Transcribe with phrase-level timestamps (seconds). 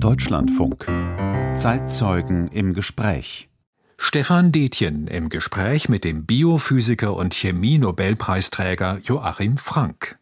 [0.00, 0.86] Deutschlandfunk.
[1.56, 3.48] Zeitzeugen im Gespräch.
[3.96, 10.17] Stefan Detjen im Gespräch mit dem Biophysiker und Chemie-Nobelpreisträger Joachim Frank.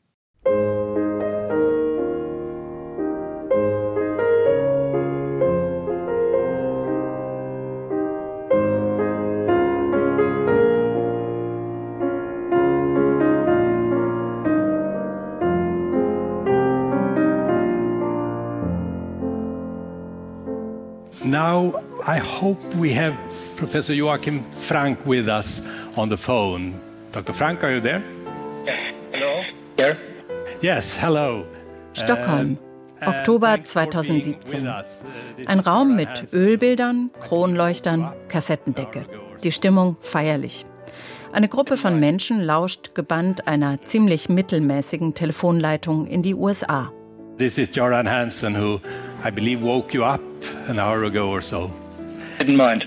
[22.37, 23.17] Hope we have
[23.57, 25.63] Professor Joachim Frank with us
[25.97, 26.75] on the phone.
[27.13, 27.33] Dr.
[27.33, 28.03] Frank, are you there?
[29.13, 29.43] Hello.
[29.77, 29.97] Here.
[30.61, 31.47] Yes, hello.
[31.95, 32.59] Stockholm,
[33.01, 34.61] Oktober thanks for being 2017.
[34.61, 35.03] with us.
[35.03, 39.07] Uh, Ein Raum mit Ölbildern, Kronleuchtern, Kassettendecke.
[39.43, 40.67] Die Stimmung feierlich.
[41.33, 46.93] Eine Gruppe von Menschen lauscht gebannt einer ziemlich mittelmäßigen Telefonleitung in die USA.
[47.39, 48.81] This is Joran Hansen, who
[49.27, 50.21] I believe woke you up
[50.69, 51.71] an hour ago or so.
[52.39, 52.85] Didn't mind.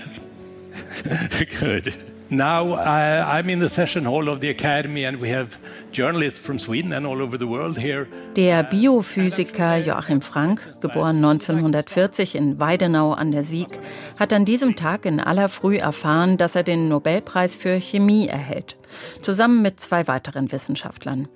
[1.60, 1.94] Good.
[2.32, 5.58] Now uh, I'm in the session hall of the Academy, and we have
[5.90, 8.06] journalists from Sweden and all over the world here.
[8.36, 13.80] Der Biophysiker Joachim Frank, geboren 1940 in Weidenau an der Sieg,
[14.16, 18.76] hat an diesem Tag in aller Früh erfahren, dass er den Nobelpreis für Chemie erhält,
[19.22, 21.26] zusammen mit zwei weiteren Wissenschaftlern.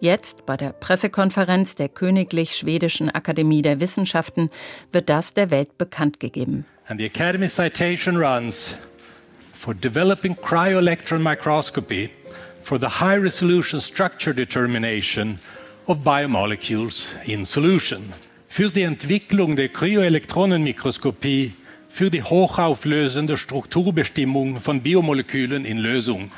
[0.00, 4.50] Jetzt, bei der Pressekonferenz der Königlich Schwedischen Akademie der Wissenschaften,
[4.90, 6.64] wird das der Welt bekannt gegeben.
[6.90, 8.74] And the Academy citation runs
[9.52, 12.10] for developing cryo-electron microscopy
[12.64, 15.38] for the high resolution structure determination
[15.86, 18.12] of biomolecules in solution.
[18.48, 21.52] Für die Entwicklung der Kryoelektronenmikroskopie
[21.88, 26.32] für die hochauflösende Strukturbestimmung von Biomolekülen in Lösung.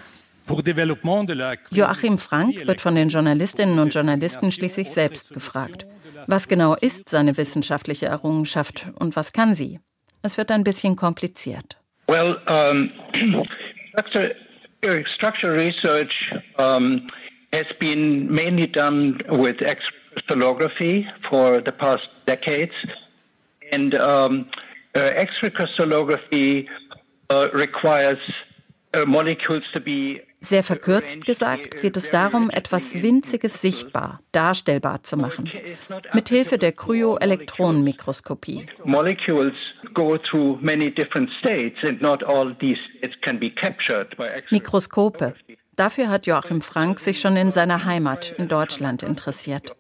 [1.71, 5.87] Joachim Frank wird von den Journalistinnen und Journalisten schließlich selbst gefragt.
[6.27, 9.81] Was genau ist seine wissenschaftliche Errungenschaft und was kann sie?
[10.23, 11.77] Es wird ein bisschen kompliziert.
[12.07, 12.91] Well, um,
[13.89, 14.35] structure,
[14.85, 16.13] uh, research
[16.59, 17.09] um,
[17.53, 22.73] has been mainly done with X-ray crystallography for the past decades,
[23.71, 24.47] and um,
[24.95, 26.69] uh, X-ray crystallography
[27.31, 28.19] uh, requires
[28.95, 35.17] uh, molecules to be Sehr verkürzt gesagt geht es darum, etwas Winziges sichtbar, darstellbar zu
[35.17, 35.49] machen.
[36.13, 38.67] Mithilfe der Kryoelektronenmikroskopie.
[38.85, 39.55] molecules
[39.95, 44.59] go through many different states, and not all these states can be captured by X-ray.
[44.59, 45.35] Mikroskope.
[45.77, 49.75] Dafür hat Joachim Frank sich schon in seiner Heimat in Deutschland interessiert.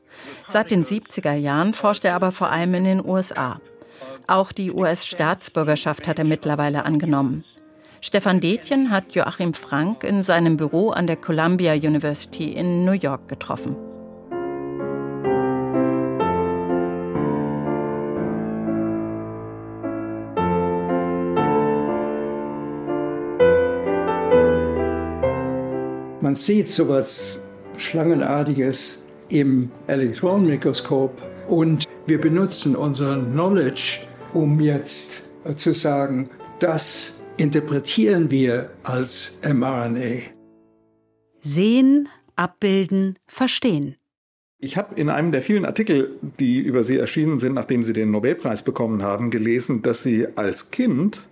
[0.47, 3.61] Seit den 70er Jahren forscht er aber vor allem in den USA.
[4.27, 7.45] Auch die US-Staatsbürgerschaft hat er mittlerweile angenommen.
[8.05, 13.29] Stefan Detjen hat Joachim Frank in seinem Büro an der Columbia University in New York
[13.29, 13.77] getroffen.
[26.21, 27.39] Man sieht sowas
[27.79, 34.01] Schlangenartiges im Elektronenmikroskop und wir benutzen unser Knowledge,
[34.33, 35.23] um jetzt
[35.55, 40.23] zu sagen, das interpretieren wir als mRNA.
[41.41, 43.97] Sehen, abbilden, verstehen.
[44.59, 48.13] Ich habe in einem der vielen Artikel, die über Sie erschienen sind, nachdem Sie den
[48.13, 51.29] Nobelpreis bekommen haben, gelesen, dass Sie als Kind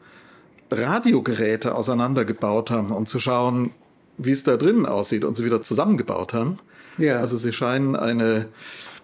[0.70, 3.70] Radiogeräte auseinandergebaut haben, um zu schauen,
[4.18, 6.58] wie es da drinnen aussieht und sie wieder zusammengebaut haben.
[6.98, 7.20] Ja.
[7.20, 8.48] Also Sie scheinen eine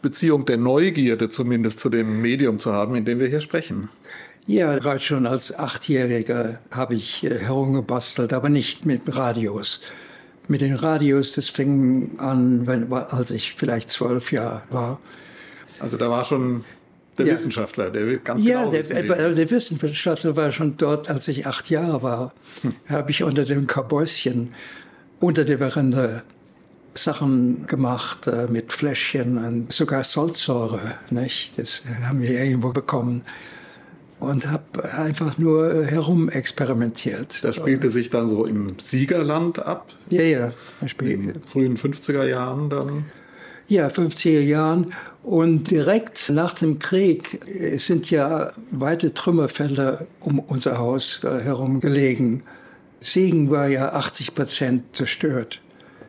[0.03, 3.89] Beziehung der Neugierde zumindest zu dem Medium zu haben, in dem wir hier sprechen.
[4.47, 9.81] Ja, bereits schon als Achtjähriger habe ich äh, herumgebastelt, aber nicht mit Radios.
[10.49, 15.01] Mit den Radios, das fing an, wenn, als ich vielleicht zwölf Jahre war.
[15.81, 16.65] Also da war schon
[17.19, 17.33] der Ja.
[17.35, 21.47] Wissenschaftler, der ganz Ja, genau der, wissen also der Wissenschaftler war schon dort, als ich
[21.47, 22.33] acht Jahre war.
[22.89, 24.55] Habe ich unter dem Kabäuschen,
[25.19, 26.23] unter der Veranda
[26.95, 30.95] Sachen gemacht äh, mit Fläschchen und sogar Salzsäure.
[31.11, 31.59] Nicht?
[31.59, 33.23] Das haben wir irgendwo bekommen.
[34.19, 37.45] Und habe einfach nur äh, herumexperimentiert.
[37.45, 40.53] Das spielte sich dann so im Siegerland ab, Ja, ja.
[41.01, 43.07] in den frühen 50er Jahren dann.
[43.69, 44.95] Ja, 50er Jahren.
[45.23, 51.81] Und direkt nach dem Krieg äh, sind ja weite Trümmerfelder um unser Haus äh, herum
[51.81, 52.43] gelegen.
[53.01, 55.61] Siegen war ja 80 Prozent zerstört.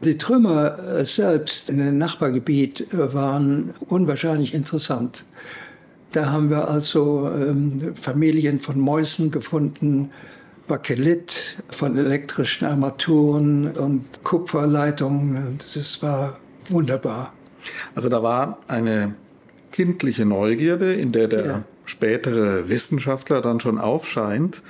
[0.03, 5.25] Die Trümmer selbst in dem Nachbargebiet waren unwahrscheinlich interessant.
[6.12, 10.12] Da haben wir also ähm, Familien von Mäusen gefunden,
[10.68, 15.57] Bakelit von elektrischen Armaturen und Kupferleitungen.
[15.74, 16.38] Das war
[16.69, 17.33] wunderbar.
[17.95, 19.15] Also da war eine
[19.71, 21.63] kindliche Neugierde, in der der Ja.
[21.86, 24.62] spätere Wissenschaftler dann schon aufscheint.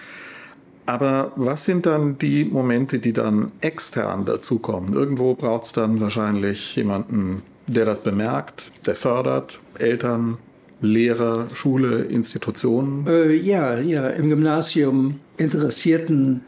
[0.85, 4.93] Aber was sind dann die Momente, die dann extern dazukommen?
[4.93, 10.37] Irgendwo braucht es dann wahrscheinlich jemanden, der das bemerkt, der fördert, Eltern,
[10.81, 13.05] Lehrer, Schule, Institutionen?
[13.07, 16.41] Äh, ja, ja, im Gymnasium interessierten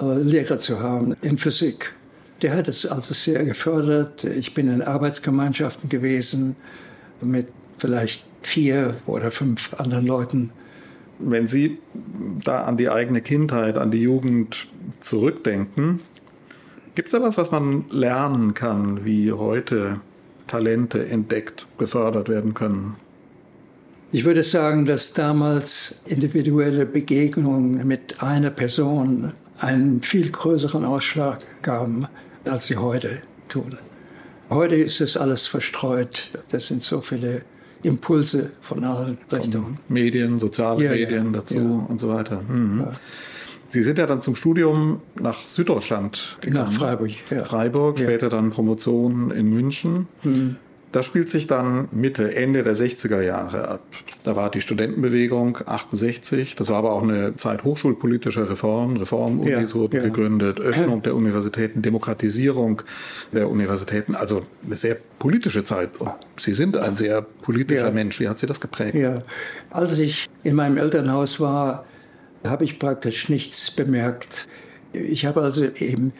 [0.00, 1.94] äh, Lehrer zu haben in Physik.
[2.42, 4.24] Der hat es also sehr gefördert.
[4.24, 6.56] Ich bin in Arbeitsgemeinschaften gewesen
[7.20, 7.46] mit
[7.78, 10.50] vielleicht vier oder fünf anderen Leuten.
[11.18, 11.78] Wenn Sie
[12.42, 14.66] da an die eigene Kindheit, an die Jugend
[15.00, 16.00] zurückdenken,
[16.94, 20.00] gibt es da was, was man lernen kann, wie heute
[20.46, 22.96] Talente entdeckt, gefördert werden können?
[24.14, 32.06] Ich würde sagen, dass damals individuelle Begegnungen mit einer Person einen viel größeren Ausschlag gaben,
[32.48, 33.76] als sie heute tun.
[34.50, 36.30] Heute ist es alles verstreut.
[36.52, 37.42] Das sind so viele
[37.82, 39.80] Impulse von allen Richtungen.
[39.88, 41.86] Medien, soziale ja, Medien ja, dazu ja.
[41.88, 42.40] und so weiter.
[42.42, 42.86] Mhm.
[43.66, 46.70] Sie sind ja dann zum Studium nach Süddeutschland gegangen.
[46.70, 47.10] Nach Freiburg.
[47.46, 50.06] Freiburg, später dann Promotion in München.
[50.22, 50.56] Mhm.
[50.94, 53.80] Das spielt sich dann Mitte, Ende der 60er Jahre ab.
[54.22, 56.54] Da war die Studentenbewegung 68.
[56.54, 58.98] Das war aber auch eine Zeit hochschulpolitischer Reformen.
[58.98, 60.02] Reformunis ja, wurden ja.
[60.04, 62.82] gegründet, Öffnung der Universitäten, Demokratisierung
[63.32, 64.14] der Universitäten.
[64.14, 66.00] Also eine sehr politische Zeit.
[66.00, 67.90] Und Sie sind ein sehr politischer ja.
[67.90, 68.20] Mensch.
[68.20, 68.94] Wie hat Sie das geprägt?
[68.94, 69.24] Ja,
[69.70, 71.86] als ich in meinem Elternhaus war,
[72.44, 74.46] habe ich praktisch nichts bemerkt.
[74.92, 76.12] Ich habe also eben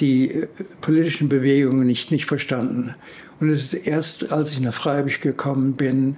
[0.00, 0.48] die
[0.80, 2.96] politischen Bewegungen nicht, nicht verstanden.
[3.40, 6.16] Und es ist erst, als ich nach Freiburg gekommen bin,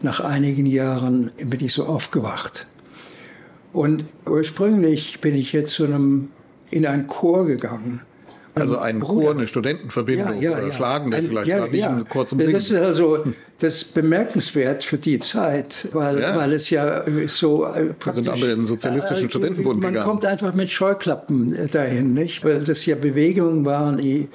[0.00, 2.66] nach einigen Jahren bin ich so aufgewacht.
[3.72, 6.28] Und ursprünglich bin ich jetzt zu einem,
[6.70, 8.00] in einen Chor gegangen.
[8.54, 10.72] Also ein Chor, eine Studentenverbindung ja, ja, oder ja.
[10.72, 12.02] Schlagende ein, vielleicht, ja, nicht ja.
[12.06, 12.52] kurz Singen.
[12.52, 13.24] Das ist also
[13.60, 18.24] das ist bemerkenswert für die Zeit, weil, weil es ja so äh, praktisch...
[18.24, 20.06] sind alle in den sozialistischen äh, Studentenbund man gegangen.
[20.06, 22.44] Man kommt einfach mit Scheuklappen dahin, nicht?
[22.44, 24.28] Weil das ja Bewegungen waren, die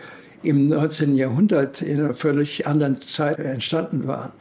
[0.47, 1.15] im 19.
[1.15, 4.31] Jahrhundert in einer völlig anderen Zeit entstanden waren.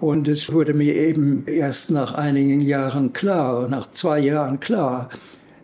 [0.00, 5.08] Und es wurde mir eben erst nach einigen Jahren klar, nach zwei Jahren klar,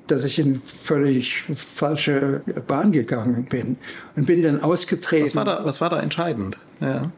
[0.09, 3.77] dass ich in völlig falsche Bahn gegangen bin
[4.17, 5.27] und bin dann ausgetreten.
[5.27, 6.59] Was war da, was war da entscheidend?
[6.81, 7.12] Ja.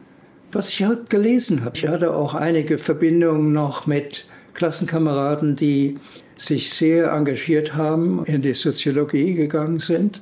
[0.52, 1.76] Was ich halt gelesen habe.
[1.76, 5.96] Ich hatte auch einige Verbindungen noch mit Klassenkameraden, die
[6.36, 10.20] sich sehr engagiert haben, in die Soziologie gegangen sind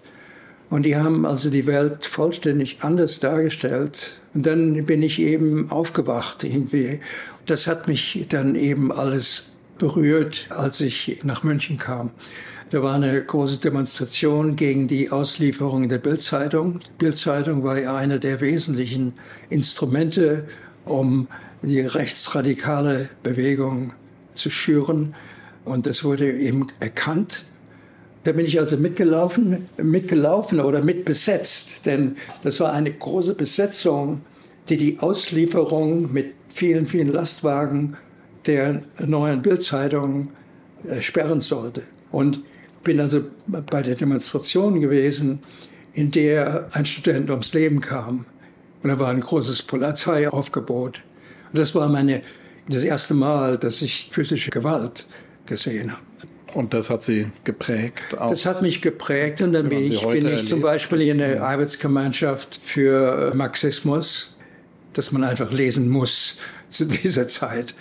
[0.74, 4.20] und die haben also die Welt vollständig anders dargestellt.
[4.34, 6.98] Und dann bin ich eben aufgewacht irgendwie.
[7.46, 12.10] Das hat mich dann eben alles berührt, als ich nach München kam.
[12.70, 16.80] Da war eine große Demonstration gegen die Auslieferung der Bildzeitung.
[16.80, 19.12] Die Bildzeitung war ja eine der wesentlichen
[19.50, 20.44] Instrumente,
[20.86, 21.28] um
[21.62, 23.92] die rechtsradikale Bewegung
[24.34, 25.14] zu schüren.
[25.64, 27.44] Und das wurde eben erkannt
[28.24, 34.22] da bin ich also mitgelaufen, mitgelaufen oder mitbesetzt, denn das war eine große Besetzung,
[34.68, 37.96] die die Auslieferung mit vielen, vielen Lastwagen
[38.46, 40.30] der neuen Bildzeitung
[40.88, 41.82] äh, sperren sollte.
[42.10, 42.40] Und
[42.82, 45.40] bin also bei der Demonstration gewesen,
[45.92, 48.26] in der ein Student ums Leben kam.
[48.82, 51.00] Und da war ein großes Polizeiaufgebot.
[51.52, 52.22] Und das war meine,
[52.68, 55.06] das erste Mal, dass ich physische Gewalt
[55.46, 56.02] gesehen habe.
[56.55, 58.17] Und das hat Sie geprägt?
[58.17, 58.31] Auch.
[58.31, 62.61] Das hat mich geprägt und dann bin ich, bin ich zum Beispiel in der Arbeitsgemeinschaft
[62.63, 64.37] für Marxismus,
[64.93, 67.75] dass man einfach lesen muss zu dieser Zeit.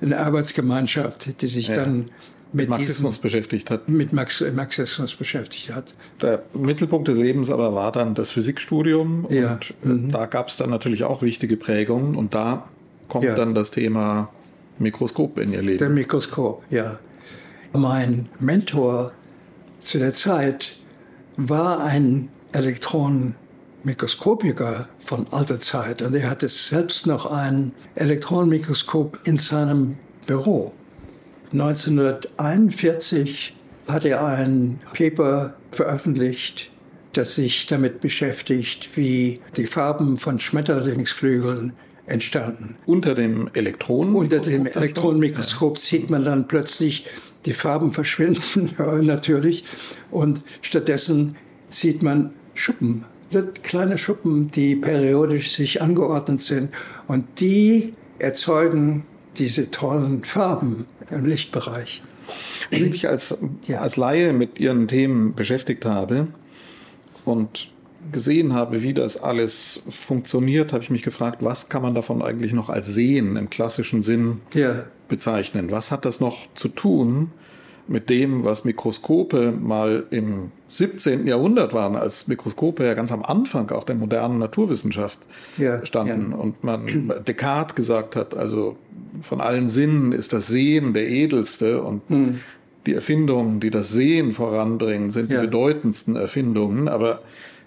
[0.00, 1.76] Eine Arbeitsgemeinschaft, die sich ja.
[1.76, 2.10] dann
[2.54, 3.88] mit Marxismus diesem, beschäftigt hat.
[3.88, 5.94] Mit Marx, Marxismus beschäftigt hat.
[6.22, 9.58] Der Mittelpunkt des Lebens aber war dann das Physikstudium und ja.
[9.82, 10.12] mhm.
[10.12, 12.68] da gab es dann natürlich auch wichtige Prägungen und da
[13.08, 13.34] kommt ja.
[13.34, 14.30] dann das Thema
[14.78, 15.78] Mikroskop in Ihr Leben.
[15.78, 16.98] Der Mikroskop, ja.
[17.76, 19.10] Mein Mentor
[19.80, 20.76] zu der Zeit
[21.36, 29.98] war ein Elektronenmikroskopiker von alter Zeit und er hatte selbst noch ein Elektronenmikroskop in seinem
[30.24, 30.72] Büro.
[31.52, 33.56] 1941
[33.88, 36.70] hat er ein Paper veröffentlicht,
[37.12, 41.72] das sich damit beschäftigt, wie die Farben von Schmetterlingsflügeln
[42.06, 42.76] entstanden.
[42.86, 44.38] Unter dem Elektronenmikroskop?
[44.38, 47.06] Unter dem Elektronenmikroskop sieht man dann plötzlich
[47.46, 49.64] die Farben verschwinden natürlich
[50.10, 51.36] und stattdessen
[51.68, 53.04] sieht man Schuppen,
[53.62, 56.70] kleine Schuppen, die periodisch sich angeordnet sind
[57.08, 59.04] und die erzeugen
[59.36, 62.02] diese tollen Farben im Lichtbereich.
[62.70, 63.36] Als ich mich als,
[63.66, 63.80] ja.
[63.80, 66.28] als Laie mit Ihren Themen beschäftigt habe
[67.24, 67.68] und
[68.12, 72.52] gesehen habe, wie das alles funktioniert, habe ich mich gefragt, was kann man davon eigentlich
[72.52, 74.84] noch als Sehen im klassischen Sinn ja.
[75.14, 75.70] Bezeichnen?
[75.70, 77.30] Was hat das noch zu tun
[77.86, 81.26] mit dem, was Mikroskope mal im 17.
[81.28, 85.20] Jahrhundert waren, als Mikroskope ja ganz am Anfang auch der modernen Naturwissenschaft
[85.56, 86.36] ja, standen ja.
[86.36, 88.76] und man Descartes gesagt hat, also
[89.20, 92.40] von allen Sinnen ist das Sehen der edelste und hm.
[92.86, 95.40] die Erfindungen, die das Sehen voranbringen, sind ja.
[95.40, 97.20] die bedeutendsten Erfindungen, aber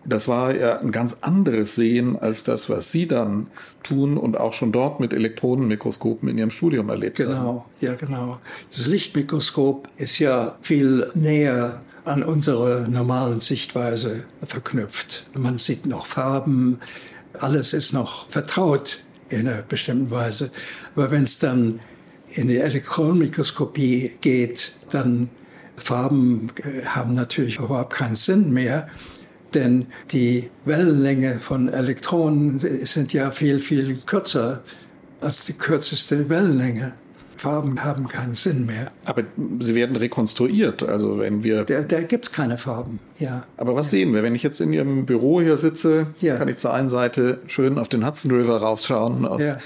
[0.05, 3.47] das war ja ein ganz anderes Sehen als das, was Sie dann
[3.83, 7.45] tun und auch schon dort mit Elektronenmikroskopen in Ihrem Studium erlebt genau, haben.
[7.45, 8.39] Genau, ja genau.
[8.71, 15.27] Das Lichtmikroskop ist ja viel näher an unsere normalen Sichtweise verknüpft.
[15.37, 16.79] Man sieht noch Farben,
[17.33, 20.51] alles ist noch vertraut in einer bestimmten Weise.
[20.95, 21.79] Aber wenn es dann
[22.29, 25.29] in die Elektronenmikroskopie geht, dann
[25.75, 28.87] Farben äh, haben natürlich überhaupt keinen Sinn mehr.
[29.53, 34.61] Denn die Wellenlänge von Elektronen sind ja viel, viel kürzer
[35.21, 36.93] als die kürzeste Wellenlänge.
[37.37, 38.91] Farben haben keinen Sinn mehr.
[39.05, 39.23] Aber
[39.59, 41.63] sie werden rekonstruiert, also wenn wir...
[41.65, 43.45] Da, da gibt es keine Farben, ja.
[43.57, 43.99] Aber was ja.
[43.99, 44.23] sehen wir?
[44.23, 46.37] Wenn ich jetzt in Ihrem Büro hier sitze, ja.
[46.37, 49.57] kann ich zur einen Seite schön auf den Hudson River rausschauen aus ja.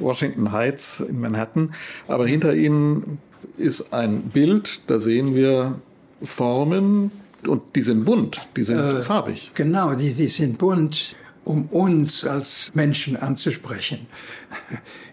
[0.00, 1.74] Washington Heights in Manhattan.
[2.06, 3.18] Aber hinter Ihnen
[3.56, 5.80] ist ein Bild, da sehen wir
[6.22, 7.10] Formen,
[7.46, 9.52] und die sind bunt, die sind äh, farbig.
[9.54, 11.14] Genau, die, die sind bunt,
[11.44, 14.06] um uns als Menschen anzusprechen.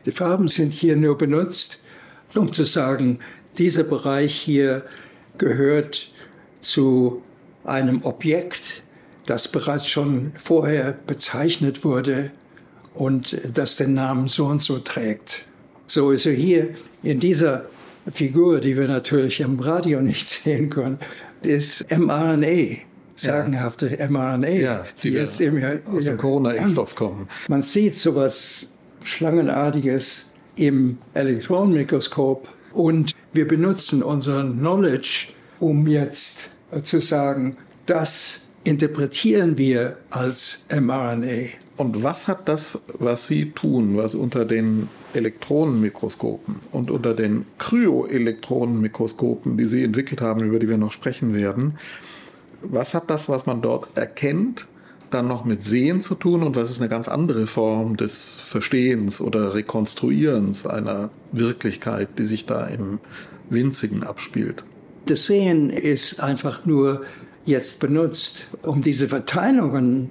[0.05, 1.81] Die Farben sind hier nur benutzt,
[2.35, 3.19] um zu sagen,
[3.57, 4.83] dieser Bereich hier
[5.37, 6.11] gehört
[6.59, 7.21] zu
[7.63, 8.83] einem Objekt,
[9.25, 12.31] das bereits schon vorher bezeichnet wurde
[12.93, 15.45] und das den Namen so und so trägt.
[15.87, 16.69] So ist er hier
[17.03, 17.65] in dieser
[18.11, 20.99] Figur, die wir natürlich im Radio nicht sehen können,
[21.45, 22.77] ist mRNA
[23.15, 27.27] sagenhafte mRNA, ja, die, die jetzt eben aus dem Corona-Impfstoff kommen.
[27.47, 28.67] Man sieht sowas
[29.03, 35.27] Schlangenartiges im Elektronenmikroskop und wir benutzen unseren Knowledge,
[35.59, 36.49] um jetzt
[36.83, 41.49] zu sagen, das interpretieren wir als mRNA.
[41.77, 49.57] Und was hat das, was Sie tun, was unter den Elektronenmikroskopen und unter den Kryoelektronenmikroskopen,
[49.57, 51.77] die Sie entwickelt haben, über die wir noch sprechen werden,
[52.61, 54.67] was hat das, was man dort erkennt,
[55.11, 59.21] dann noch mit Sehen zu tun und was ist eine ganz andere Form des Verstehens
[59.21, 62.99] oder Rekonstruierens einer Wirklichkeit, die sich da im
[63.49, 64.63] Winzigen abspielt?
[65.05, 67.03] Das Sehen ist einfach nur
[67.45, 70.09] jetzt benutzt, um diese Verteilungen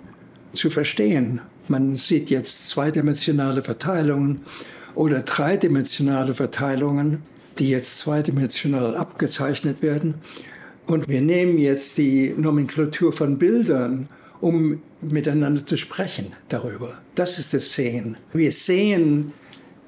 [0.52, 1.40] zu verstehen.
[1.66, 4.42] Man sieht jetzt zweidimensionale Verteilungen
[4.94, 7.22] oder dreidimensionale Verteilungen,
[7.58, 10.14] die jetzt zweidimensional abgezeichnet werden.
[10.86, 14.08] Und wir nehmen jetzt die Nomenklatur von Bildern,
[14.40, 16.98] um miteinander zu sprechen darüber.
[17.14, 18.16] Das ist das Sehen.
[18.32, 19.32] Wir sehen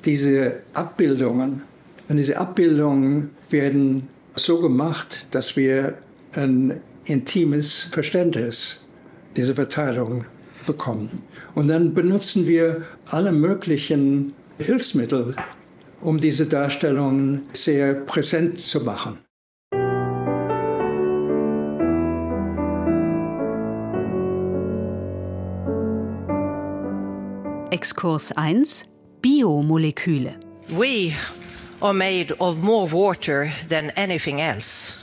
[0.04, 1.62] diese Abbildungen.
[2.08, 5.98] Und diese Abbildungen werden so gemacht, dass wir
[6.32, 8.86] ein intimes Verständnis
[9.36, 10.24] dieser Verteilung
[10.66, 11.10] bekommen.
[11.54, 15.36] Und dann benutzen wir alle möglichen Hilfsmittel,
[16.00, 19.18] um diese Darstellungen sehr präsent zu machen.
[27.70, 28.86] Exkurs 1
[29.20, 30.40] Biomoleküle.
[30.70, 31.14] We
[31.82, 34.96] are made of more water than anything else.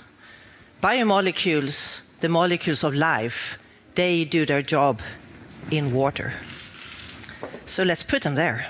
[0.81, 3.59] Biomolecules, the molecules of life,
[3.93, 5.01] they do their job
[5.69, 6.33] in water.
[7.67, 8.65] So let's put them there.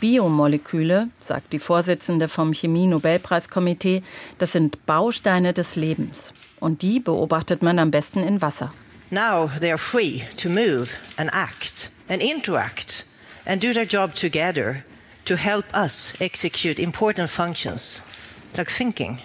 [0.00, 4.02] Biomoleküle, sagt die Vorsitzende vom Chemie-Nobelpreiskomitee,
[4.38, 6.34] das sind Bausteine des Lebens.
[6.60, 8.72] Und die beobachtet man am besten in Wasser.
[9.10, 13.04] Now they are free to move and act and interact
[13.44, 14.84] and do their job together
[15.26, 18.02] to help us execute important functions
[18.56, 19.18] like thinking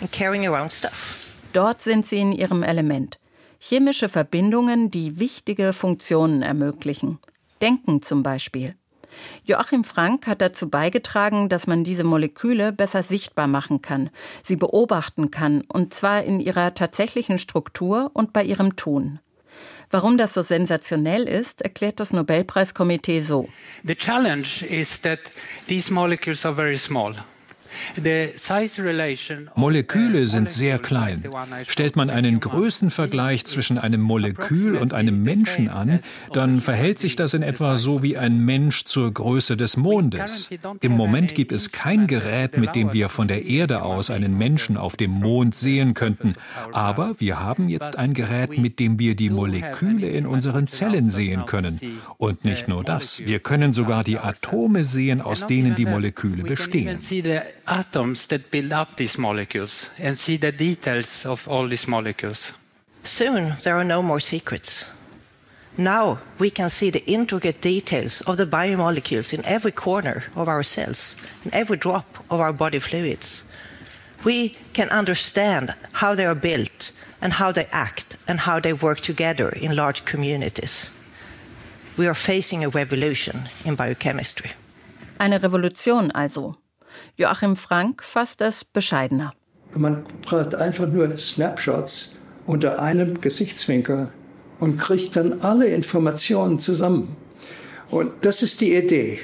[0.00, 1.28] and carrying around stuff.
[1.52, 3.18] Dort sind sie in ihrem Element.
[3.60, 7.18] Chemische Verbindungen, die wichtige Funktionen ermöglichen.
[7.60, 8.74] Denken zum Beispiel.
[9.44, 14.10] Joachim Frank hat dazu beigetragen, dass man diese Moleküle besser sichtbar machen kann,
[14.42, 19.20] sie beobachten kann, und zwar in ihrer tatsächlichen Struktur und bei ihrem Tun.
[19.90, 23.48] Warum das so sensationell ist, erklärt das Nobelpreiskomitee so.
[23.84, 25.20] The challenge is that
[25.68, 27.14] these molecules are very small.
[29.54, 31.24] Moleküle sind sehr klein.
[31.66, 36.00] Stellt man einen Größenvergleich zwischen einem Molekül und einem Menschen an,
[36.32, 40.48] dann verhält sich das in etwa so wie ein Mensch zur Größe des Mondes.
[40.80, 44.76] Im Moment gibt es kein Gerät, mit dem wir von der Erde aus einen Menschen
[44.76, 46.34] auf dem Mond sehen könnten.
[46.72, 51.46] Aber wir haben jetzt ein Gerät, mit dem wir die Moleküle in unseren Zellen sehen
[51.46, 51.80] können.
[52.18, 56.98] Und nicht nur das, wir können sogar die Atome sehen, aus denen die Moleküle bestehen.
[63.04, 64.86] Soon there are no more secrets.
[65.78, 70.62] Now we can see the intricate details of the biomolecules in every corner of our
[70.62, 73.44] cells, in every drop of our body fluids.
[74.24, 79.00] We can understand how they are built and how they act and how they work
[79.00, 80.90] together in large communities.
[81.96, 84.50] We are facing a revolution in biochemistry.
[85.18, 86.61] Eine Revolution also.
[87.16, 89.32] Joachim Frank fasst das bescheidener.
[89.74, 92.16] Man braucht einfach nur Snapshots
[92.46, 94.12] unter einem Gesichtswinkel
[94.60, 97.16] und kriegt dann alle Informationen zusammen.
[97.90, 99.20] Und das ist die Idee.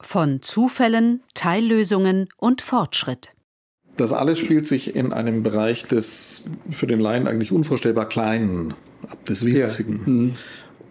[0.00, 3.28] Von Zufällen, Teillösungen und Fortschritt.
[3.96, 8.74] Das alles spielt sich in einem Bereich des für den Laien eigentlich unvorstellbar kleinen,
[9.28, 9.98] des winzigen.
[9.98, 10.06] Ja.
[10.06, 10.32] Hm.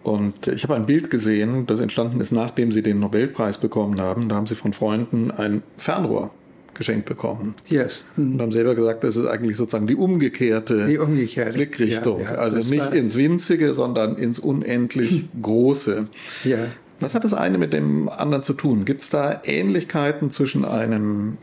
[0.02, 4.28] Und ich habe ein Bild gesehen, das entstanden ist, nachdem sie den Nobelpreis bekommen haben.
[4.28, 6.30] Da haben sie von Freunden ein Fernrohr
[6.74, 7.54] geschenkt bekommen.
[7.68, 8.02] Yes.
[8.16, 8.34] Mhm.
[8.34, 11.52] Und haben selber gesagt, das ist eigentlich sozusagen die umgekehrte, die umgekehrte.
[11.52, 12.20] Blickrichtung.
[12.22, 16.08] Ja, ja, also nicht ins Winzige, sondern ins unendlich Große.
[16.44, 16.58] Ja.
[17.00, 18.84] Was hat das eine mit dem anderen zu tun?
[18.84, 21.36] Gibt es da Ähnlichkeiten zwischen einem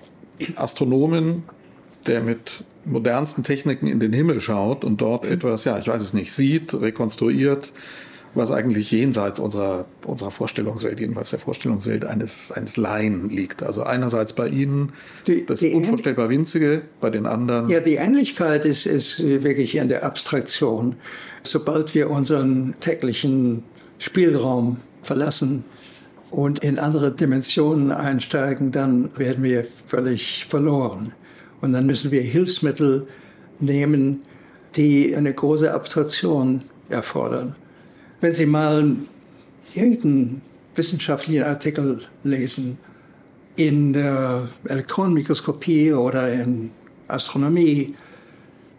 [0.55, 1.43] Astronomen,
[2.07, 6.13] der mit modernsten Techniken in den Himmel schaut und dort etwas, ja, ich weiß es
[6.13, 7.73] nicht, sieht, rekonstruiert,
[8.35, 13.63] was eigentlich jenseits unserer, unserer Vorstellungswelt, jedenfalls der Vorstellungswelt eines, eines Laien liegt.
[13.63, 14.93] Also einerseits bei Ihnen
[15.27, 17.67] die, das die unvorstellbar Winzige, bei den anderen.
[17.69, 20.95] Ja, die Ähnlichkeit ist, ist wirklich in der Abstraktion.
[21.43, 23.63] Sobald wir unseren täglichen
[23.97, 25.63] Spielraum verlassen
[26.29, 31.13] und in andere Dimensionen einsteigen, dann werden wir völlig verloren.
[31.61, 33.07] Und dann müssen wir Hilfsmittel
[33.59, 34.21] nehmen,
[34.75, 37.55] die eine große Abstraktion erfordern.
[38.21, 38.97] Wenn Sie mal
[39.73, 40.41] irgendeinen
[40.75, 42.77] wissenschaftlichen Artikel lesen
[43.55, 46.71] in der Elektronenmikroskopie oder in
[47.07, 47.95] Astronomie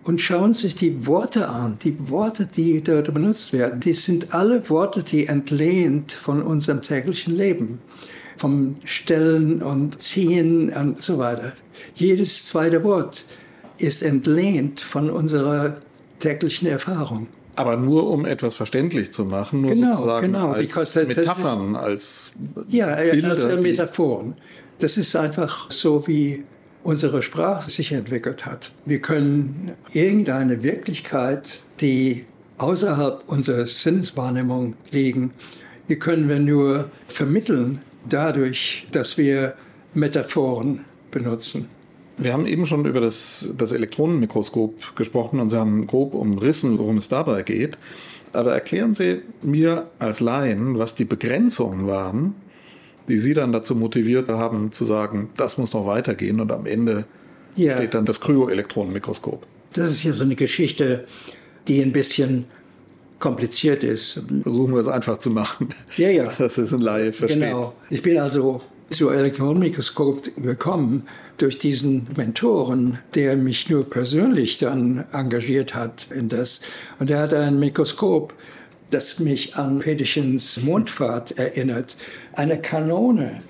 [0.04, 4.68] und schauen sich die Worte an, die Worte, die dort benutzt werden, die sind alle
[4.68, 7.80] Worte, die entlehnt von unserem täglichen Leben,
[8.36, 11.54] vom Stellen und Ziehen und so weiter.
[11.94, 13.24] Jedes zweite Wort
[13.78, 15.78] ist entlehnt von unserer
[16.18, 21.76] täglichen Erfahrung aber nur um etwas verständlich zu machen, nur genau, sozusagen genau, als Metaphern,
[21.76, 22.32] als
[22.68, 24.34] ja, Bilder, als Metaphoren.
[24.78, 26.44] Das ist einfach so, wie
[26.82, 28.72] unsere Sprache sich entwickelt hat.
[28.86, 32.24] Wir können irgendeine Wirklichkeit, die
[32.58, 35.32] außerhalb unserer Sinneswahrnehmung liegen,
[35.88, 39.54] die können wir nur vermitteln dadurch, dass wir
[39.92, 41.68] Metaphoren benutzen.
[42.20, 46.98] Wir haben eben schon über das, das Elektronenmikroskop gesprochen und Sie haben grob umrissen, worum
[46.98, 47.78] es dabei geht.
[48.32, 52.34] Aber erklären Sie mir als Laien, was die Begrenzungen waren,
[53.08, 57.06] die Sie dann dazu motiviert haben, zu sagen, das muss noch weitergehen und am Ende
[57.56, 57.76] ja.
[57.76, 59.46] steht dann das Kryoelektronenmikroskop.
[59.72, 61.06] Das ist hier so eine Geschichte,
[61.68, 62.44] die ein bisschen
[63.18, 64.22] kompliziert ist.
[64.42, 65.68] Versuchen wir es einfach zu machen.
[65.96, 66.24] Ja, ja.
[66.24, 67.42] Das ist ein Laie versteht.
[67.42, 67.74] Genau.
[67.90, 71.06] Ich bin also zu Elektronenmikroskop gekommen
[71.38, 76.60] durch diesen Mentoren, der mich nur persönlich dann engagiert hat in das.
[76.98, 78.34] Und er hatte ein Mikroskop,
[78.90, 81.96] das mich an Peterchens Mondfahrt erinnert.
[82.32, 83.42] Eine Kanone,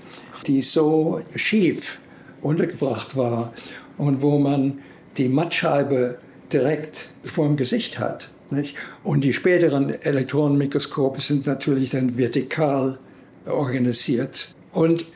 [0.47, 1.99] die so schief
[2.43, 3.53] untergebracht war
[3.97, 4.81] und wo man
[5.17, 6.19] die Mattscheibe
[6.53, 8.31] direkt vor dem Gesicht hat.
[8.51, 8.77] Nicht?
[9.03, 12.99] Und die späteren Elektronenmikroskope sind natürlich dann vertikal
[13.47, 14.55] organisiert.
[14.73, 15.07] Und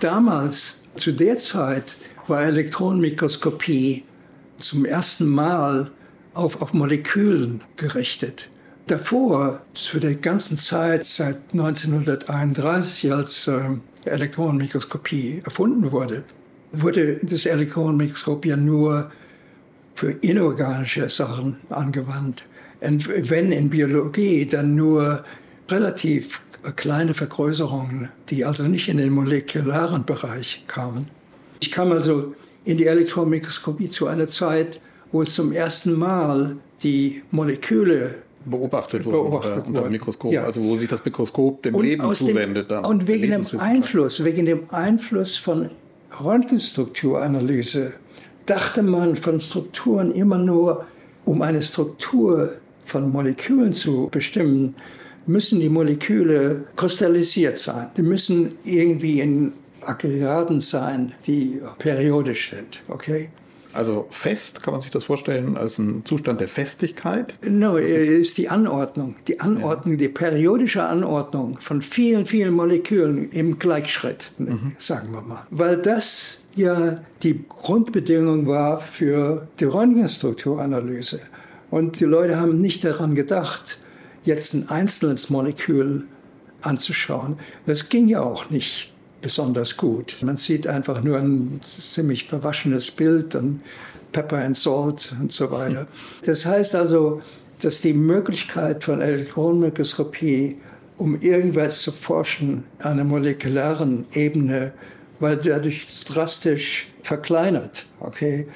[0.00, 4.04] damals, zu der Zeit, war Elektronenmikroskopie
[4.58, 5.90] zum ersten Mal
[6.34, 8.48] auf, auf Molekülen gerichtet.
[8.86, 13.60] Davor, zu der ganzen Zeit seit 1931, als äh,
[14.04, 16.24] Elektronenmikroskopie erfunden wurde,
[16.72, 19.10] wurde das Elektronenmikroskop ja nur
[19.94, 22.44] für inorganische Sachen angewandt.
[22.80, 25.22] Und wenn in Biologie, dann nur
[25.68, 26.40] relativ
[26.76, 31.08] kleine Vergrößerungen, die also nicht in den molekularen Bereich kamen.
[31.60, 37.22] Ich kam also in die Elektronenmikroskopie zu einer Zeit, wo es zum ersten Mal die
[37.30, 40.42] Moleküle beobachtet wurden beobachtet unter dem Mikroskop, ja.
[40.44, 42.70] also wo sich das Mikroskop dem und Leben zuwendet.
[42.70, 45.70] Dem, und wegen dem Einfluss, wegen dem Einfluss von
[46.22, 47.92] Röntgenstrukturanalyse
[48.46, 50.86] dachte man von Strukturen immer nur,
[51.24, 54.74] um eine Struktur von Molekülen zu bestimmen,
[55.26, 57.90] müssen die Moleküle kristallisiert sein.
[57.96, 62.80] Die müssen irgendwie in Aggregaten sein, die periodisch sind.
[62.88, 63.28] Okay?
[63.72, 67.34] Also fest, kann man sich das vorstellen als ein Zustand der Festigkeit?
[67.42, 69.16] No, ist die Anordnung.
[69.28, 69.98] Die Anordnung, ja.
[69.98, 74.72] die periodische Anordnung von vielen, vielen Molekülen im Gleichschritt, mhm.
[74.78, 75.42] sagen wir mal.
[75.50, 81.20] Weil das ja die Grundbedingung war für die Röntgenstrukturanalyse.
[81.70, 83.78] Und die Leute haben nicht daran gedacht,
[84.24, 86.04] jetzt ein einzelnes Molekül
[86.62, 87.38] anzuschauen.
[87.66, 90.16] Das ging ja auch nicht besonders gut.
[90.20, 93.60] Man sieht einfach nur ein ziemlich verwaschenes Bild und
[94.12, 95.86] Pepper and Salt und so weiter.
[96.24, 97.22] Das heißt also,
[97.60, 100.56] dass die Möglichkeit von Elektronenmikroskopie,
[100.98, 104.72] um irgendwas zu forschen, an einer molekularen Ebene,
[105.20, 107.86] war dadurch drastisch verkleinert.
[108.00, 108.46] Okay?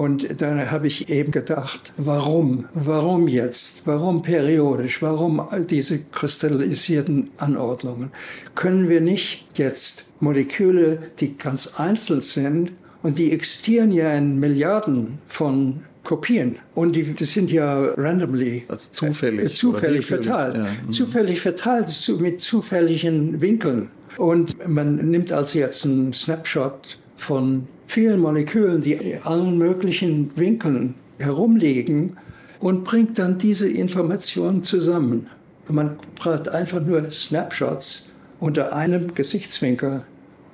[0.00, 2.64] Und dann habe ich eben gedacht, warum?
[2.72, 3.82] Warum jetzt?
[3.84, 5.02] Warum periodisch?
[5.02, 8.10] Warum all diese kristallisierten Anordnungen?
[8.54, 15.18] Können wir nicht jetzt Moleküle, die ganz einzeln sind und die existieren ja in Milliarden
[15.28, 16.56] von Kopien.
[16.74, 20.54] Und die, die sind ja randomly, also zufällig, äh, zufällig verteilt.
[20.54, 20.62] Ja.
[20.62, 20.92] Mhm.
[20.92, 23.90] Zufällig verteilt mit zufälligen Winkeln.
[24.16, 30.94] Und man nimmt also jetzt einen Snapshot von vielen Molekülen, die in allen möglichen Winkeln
[31.18, 32.16] herumliegen
[32.60, 35.26] und bringt dann diese Informationen zusammen.
[35.68, 40.04] Man braucht einfach nur Snapshots unter einem Gesichtswinkel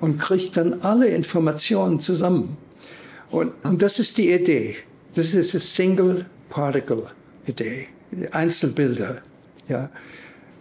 [0.01, 2.57] und kriegt dann alle Informationen zusammen.
[3.31, 4.75] Und, und das ist die Idee.
[5.15, 7.03] Das ist eine Single Particle
[7.47, 7.87] Idee,
[8.31, 9.21] Einzelbilder.
[9.69, 9.89] Ja.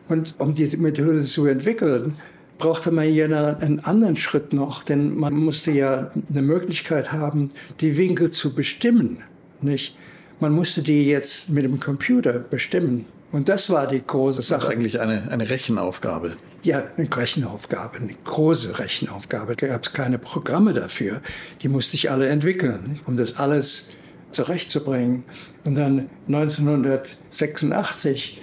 [0.09, 2.15] Und um die Methode zu entwickeln,
[2.59, 7.97] brauchte man ja einen anderen Schritt noch, denn man musste ja eine Möglichkeit haben, die
[7.97, 9.19] Winkel zu bestimmen.
[9.61, 9.97] Nicht?
[10.41, 13.07] Man musste die jetzt mit dem Computer bestimmen.
[13.33, 14.61] Und das war die große Sache.
[14.61, 16.37] Das ist eigentlich eine, eine Rechenaufgabe.
[16.63, 19.57] Ja, eine Rechenaufgabe, eine große Rechenaufgabe.
[19.57, 21.21] Da gab es keine Programme dafür.
[21.63, 23.91] Die musste ich alle entwickeln, um das alles
[24.31, 25.25] zurechtzubringen.
[25.65, 28.43] Und dann 1986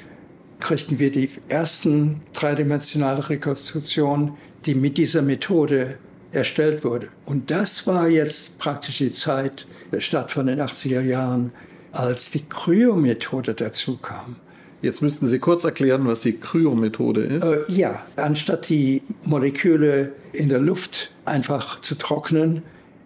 [0.63, 4.32] kriegten wir die ersten dreidimensionale Rekonstruktionen,
[4.65, 5.97] die mit dieser Methode
[6.32, 7.10] erstellt wurde.
[7.26, 11.52] Und das war jetzt praktisch die Zeit der Start von den 80er Jahren,
[11.91, 14.38] als die Kryomethode dazu kam.
[14.82, 17.45] Jetzt müssten Sie kurz erklären, was die Kryomethode ist.
[17.45, 22.63] Äh, ja, anstatt die Moleküle in der Luft einfach zu trocknen,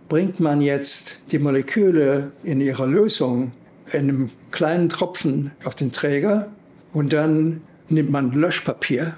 [0.09, 3.51] bringt man jetzt die Moleküle in ihrer Lösung
[3.91, 6.51] in einem kleinen Tropfen auf den Träger
[6.97, 9.17] und dann nimmt man Löschpapier.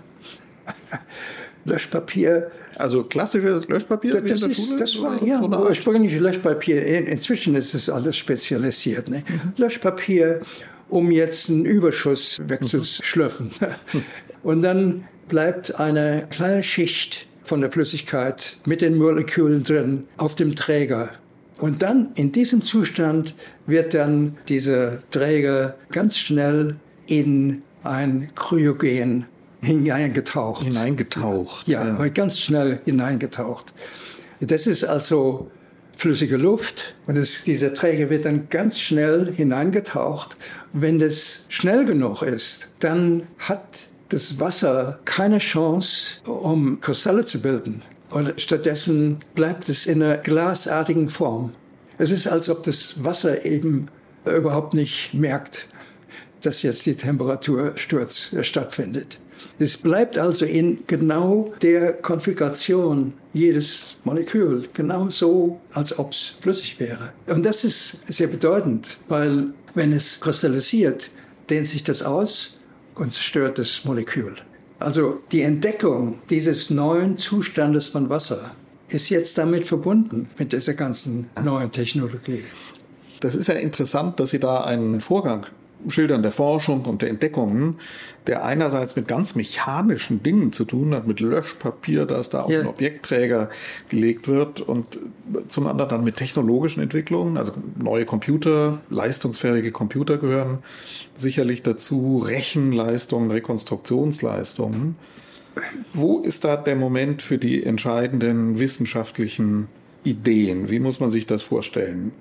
[1.65, 2.51] Löschpapier.
[2.75, 4.19] Also klassisches Löschpapier?
[4.19, 6.85] Das, das, ist, das war ja so ursprünglich Löschpapier.
[7.07, 9.07] Inzwischen ist es alles spezialisiert.
[9.07, 9.23] Ne?
[9.25, 9.53] Mhm.
[9.55, 10.41] Löschpapier,
[10.89, 13.51] um jetzt einen Überschuss wegzuschlürfen.
[13.93, 14.03] Mhm.
[14.43, 20.53] Und dann bleibt eine kleine Schicht von der Flüssigkeit mit den Molekülen drin auf dem
[20.53, 21.11] Träger.
[21.57, 23.35] Und dann in diesem Zustand
[23.67, 26.75] wird dann dieser Träger ganz schnell
[27.07, 29.25] in ein Kryogen
[29.61, 30.63] hineingetaucht.
[30.63, 31.67] Hineingetaucht.
[31.67, 33.73] Ja, ja, ganz schnell hineingetaucht.
[34.39, 35.51] Das ist also
[35.97, 40.37] flüssige Luft und es, dieser Träger wird dann ganz schnell hineingetaucht.
[40.71, 47.81] Wenn das schnell genug ist, dann hat das Wasser keine Chance, um Kristalle zu bilden.
[48.11, 51.53] Und stattdessen bleibt es in einer glasartigen Form.
[51.97, 53.87] Es ist, als ob das Wasser eben
[54.25, 55.67] überhaupt nicht merkt,
[56.41, 59.19] dass jetzt die Temperatursturz stattfindet.
[59.57, 66.79] Es bleibt also in genau der Konfiguration jedes Molekül, genau so, als ob es flüssig
[66.79, 67.13] wäre.
[67.27, 71.11] Und das ist sehr bedeutend, weil wenn es kristallisiert,
[71.49, 72.59] dehnt sich das aus
[72.95, 74.35] und zerstört das Molekül.
[74.79, 78.51] Also die Entdeckung dieses neuen Zustandes von Wasser
[78.87, 82.43] ist jetzt damit verbunden, mit dieser ganzen neuen Technologie.
[83.19, 85.45] Das ist ja interessant, dass Sie da einen Vorgang
[85.87, 87.75] Schildern der Forschung und der Entdeckungen,
[88.27, 92.59] der einerseits mit ganz mechanischen Dingen zu tun hat, mit Löschpapier, das da auf ja.
[92.59, 93.49] einen Objektträger
[93.87, 94.99] gelegt wird und
[95.47, 100.59] zum anderen dann mit technologischen Entwicklungen, also neue Computer, leistungsfähige Computer gehören
[101.15, 104.95] sicherlich dazu, Rechenleistungen, Rekonstruktionsleistungen.
[105.91, 109.67] Wo ist da der Moment für die entscheidenden wissenschaftlichen
[110.03, 110.69] Ideen?
[110.69, 112.11] Wie muss man sich das vorstellen?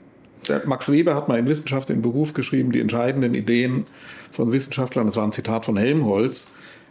[0.65, 3.85] Max Weber hat mal in Wissenschaft im Beruf geschrieben, die entscheidenden Ideen
[4.31, 6.49] von Wissenschaftlern, das war ein Zitat von Helmholtz,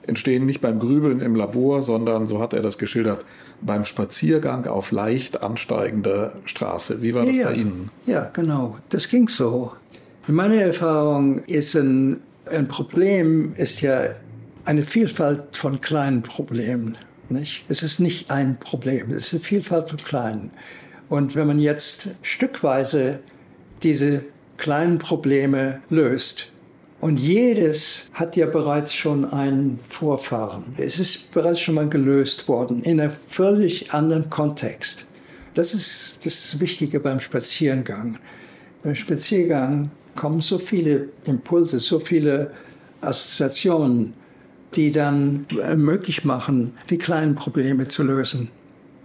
[0.07, 3.25] entstehen nicht beim Grübeln im Labor, sondern, so hat er das geschildert,
[3.61, 7.01] beim Spaziergang auf leicht ansteigender Straße.
[7.01, 7.89] Wie war das ja, bei Ihnen?
[8.05, 8.77] Ja, genau.
[8.89, 9.73] Das ging so.
[10.27, 14.07] Meine Erfahrung ist, ein, ein Problem ist ja
[14.65, 16.97] eine Vielfalt von kleinen Problemen.
[17.29, 17.65] Nicht?
[17.67, 20.51] Es ist nicht ein Problem, es ist eine Vielfalt von kleinen.
[21.09, 23.19] Und wenn man jetzt stückweise
[23.83, 24.23] diese
[24.57, 26.51] kleinen Probleme löst,
[26.99, 30.63] und jedes hat ja bereits schon einen Vorfahren.
[30.77, 35.05] Es ist bereits schon mal gelöst worden in einem völlig anderen Kontext.
[35.53, 38.17] Das ist das Wichtige beim Spaziergang.
[38.81, 42.51] Beim Spaziergang kommen so viele Impulse, so viele
[43.01, 44.13] Assoziationen,
[44.73, 48.49] die dann möglich machen, die kleinen Probleme zu lösen.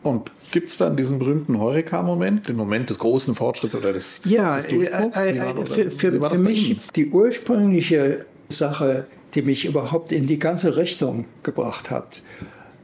[0.02, 4.56] Und gibt es dann diesen berühmten Heureka-Moment, den Moment des großen Fortschritts oder des, ja,
[4.56, 5.16] des Durchbruchs?
[5.18, 10.76] Äh, äh, für, für, für mich die ursprüngliche Sache, die mich überhaupt in die ganze
[10.76, 12.22] Richtung gebracht hat,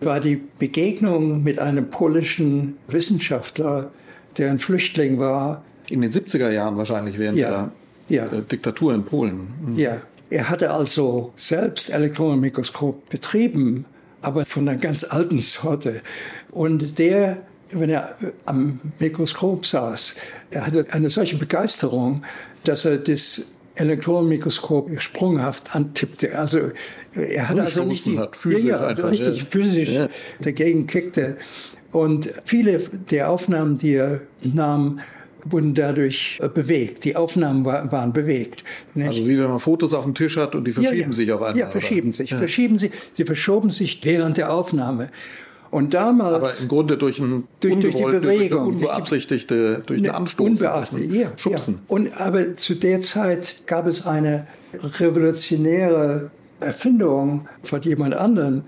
[0.01, 3.91] war die Begegnung mit einem polnischen Wissenschaftler,
[4.37, 5.65] der ein Flüchtling war.
[5.89, 7.71] In den 70er Jahren wahrscheinlich während ja,
[8.09, 8.27] der ja.
[8.27, 9.49] Äh, Diktatur in Polen.
[9.65, 9.79] Mhm.
[9.79, 13.87] Ja, er hatte also selbst Elektronenmikroskop betrieben,
[14.21, 16.03] aber von einer ganz alten Sorte.
[16.51, 17.39] Und der,
[17.73, 18.15] wenn er
[18.47, 20.15] am Mikroskop saß,
[20.51, 22.23] er hatte eine solche Begeisterung,
[22.65, 23.43] dass er das
[23.77, 26.37] Elektronenmikroskop sprunghaft antippte.
[26.37, 26.73] Also
[27.15, 29.45] er hatte also nicht die, hat, physisch ja, einfach, richtig ja.
[29.49, 30.09] physisch Ja.
[30.41, 31.37] dagegen kickte.
[31.93, 32.79] Und viele
[33.11, 35.01] der Aufnahmen, die er nahm,
[35.45, 37.05] wurden dadurch äh, bewegt.
[37.05, 38.65] Die Aufnahmen war, waren bewegt.
[38.95, 39.09] nicht?
[39.09, 41.13] Also wie wenn man Fotos auf dem Tisch hat und die verschieben ja, ja.
[41.13, 41.59] sich auf einmal.
[41.59, 41.73] Ja, oder?
[41.73, 42.31] verschieben sich.
[42.31, 42.39] Ja.
[42.39, 45.09] Verschieben sie, die verschoben sich während der Aufnahme.
[45.71, 46.35] Und damals.
[46.35, 50.17] Aber im Grunde durch ein Durch- durch die Bewegung, durch eine unbeabsichtigte, durch Ne, eine
[50.19, 50.47] Anstoß.
[50.47, 51.75] Unbeachtet, ja, Schubsen.
[51.75, 51.81] Ja.
[51.89, 54.47] Und, aber zu der Zeit gab es eine
[55.23, 58.63] revolutionäre Erfindung von jemand anderem,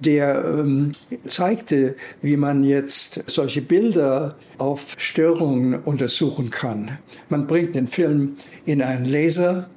[0.00, 0.92] der ähm,
[1.26, 6.98] zeigte, wie man jetzt solche Bilder auf Störungen untersuchen kann.
[7.28, 9.68] Man bringt den Film in einen Laser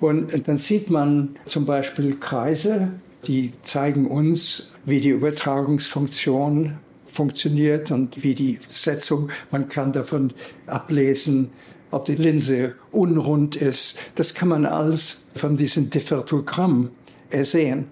[0.00, 2.88] und dann sieht man zum Beispiel Kreise,
[3.26, 10.32] die zeigen uns, wie die Übertragungsfunktion funktioniert und wie die Setzung, man kann davon
[10.66, 11.50] ablesen,
[11.90, 13.98] ob die Linse unrund ist.
[14.14, 16.90] Das kann man alles von diesem Differtogramm
[17.30, 17.86] ersehen.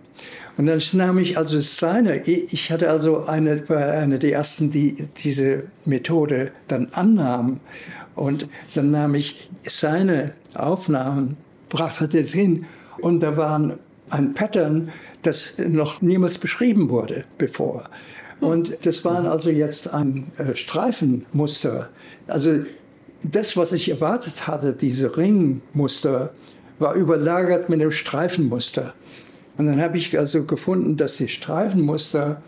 [0.57, 4.95] Und dann nahm ich also seine, ich hatte also eine, war eine der ersten, die
[5.23, 7.61] diese Methode dann annahm.
[8.15, 11.37] Und dann nahm ich seine Aufnahmen,
[11.69, 12.67] brachte das hin
[13.01, 13.79] und da waren
[14.11, 14.91] ein Pattern,
[15.23, 17.85] das noch niemals beschrieben wurde bevor.
[18.41, 21.91] Und das waren also jetzt ein äh, Streifenmuster.
[22.27, 22.61] Also
[23.23, 26.33] das, was ich erwartet hatte, diese Ringmuster,
[26.79, 28.95] war überlagert mit einem Streifenmuster.
[29.59, 32.43] Und dann habe ich also gefunden, dass die Streifenmuster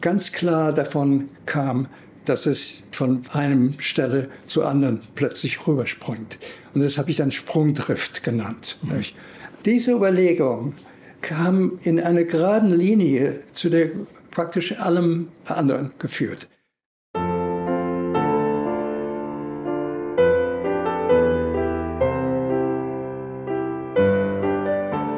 [0.00, 1.88] ganz klar davon kam,
[2.24, 6.38] dass es von einem Stelle zur anderen plötzlich rüberspringt.
[6.72, 8.78] Und das habe ich dann Sprungdrift genannt.
[8.82, 9.14] nicht?
[9.66, 10.72] Diese Überlegung
[11.24, 13.88] kam in einer geraden Linie, zu der
[14.30, 16.48] praktisch allem anderen geführt.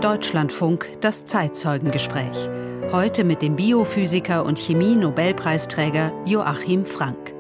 [0.01, 2.49] Deutschlandfunk, das Zeitzeugengespräch.
[2.93, 7.35] Heute mit dem Biophysiker und Chemie-Nobelpreisträger Joachim Frank.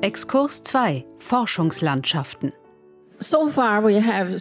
[0.00, 2.52] Exkurs 2 Forschungslandschaften.
[3.20, 4.40] So far, we have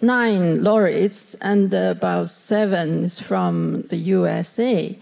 [0.00, 4.96] nine laureates, and about seven is from the USA.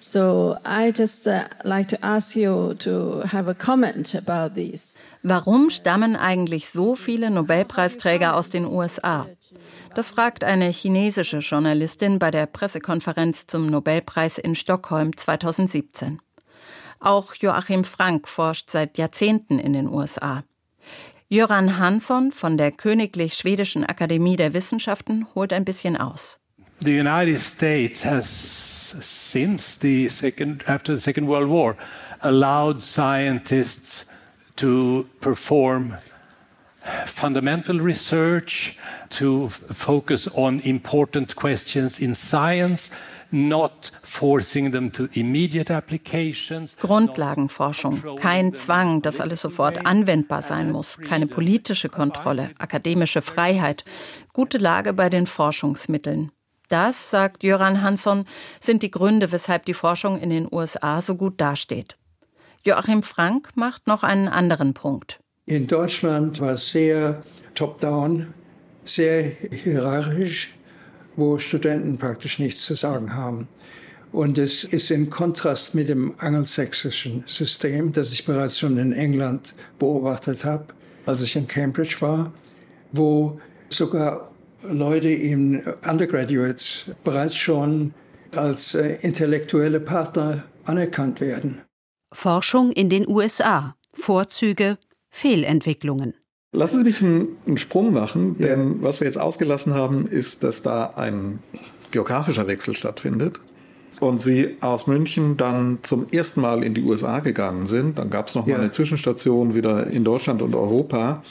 [0.00, 4.94] So I just uh, like to ask you to have a comment about these.
[5.22, 9.26] Warum stammen eigentlich so viele Nobelpreisträger aus den USA?
[9.94, 16.20] Das fragt eine chinesische Journalistin bei der Pressekonferenz zum Nobelpreis in Stockholm 2017.
[17.00, 20.44] Auch Joachim Frank forscht seit Jahrzehnten in den USA.
[21.30, 26.38] Jöran Hansson von der Königlich Schwedischen Akademie der Wissenschaften holt ein bisschen aus.
[26.80, 31.76] The United States has, since the second, after the Second World War,
[32.20, 34.06] allowed scientists
[34.56, 35.98] to perform
[37.04, 38.78] fundamental research,
[39.10, 42.90] to focus on important questions in science,
[43.30, 46.76] not forcing them to immediate applications.
[46.76, 53.84] Grundlagenforschung, kein Zwang, dass alles sofort anwendbar sein muss, keine politische Kontrolle, akademische Freiheit,
[54.32, 56.32] gute Lage bei den Forschungsmitteln.
[56.68, 58.26] Das, sagt Jöran Hansson,
[58.60, 61.96] sind die Gründe, weshalb die Forschung in den USA so gut dasteht.
[62.64, 65.20] Joachim Frank macht noch einen anderen Punkt.
[65.46, 67.22] In Deutschland war es sehr
[67.54, 68.34] top-down,
[68.84, 70.52] sehr hierarchisch,
[71.18, 73.48] wo Studenten praktisch nichts zu sagen haben.
[74.12, 79.54] Und es ist in Kontrast mit dem angelsächsischen System, das ich bereits schon in England
[79.78, 80.66] beobachtet habe,
[81.04, 82.32] als ich in Cambridge war,
[82.92, 87.92] wo sogar Leute in Undergraduates bereits schon
[88.34, 91.62] als äh, intellektuelle Partner anerkannt werden.
[92.12, 93.76] Forschung in den USA.
[93.92, 94.78] Vorzüge,
[95.10, 96.14] Fehlentwicklungen.
[96.52, 98.76] Lassen Sie mich einen, einen Sprung machen, denn ja.
[98.80, 101.40] was wir jetzt ausgelassen haben, ist, dass da ein
[101.90, 103.40] geografischer Wechsel stattfindet
[104.00, 107.98] und Sie aus München dann zum ersten Mal in die USA gegangen sind.
[107.98, 108.54] Dann gab es noch ja.
[108.54, 111.22] mal eine Zwischenstation wieder in Deutschland und Europa.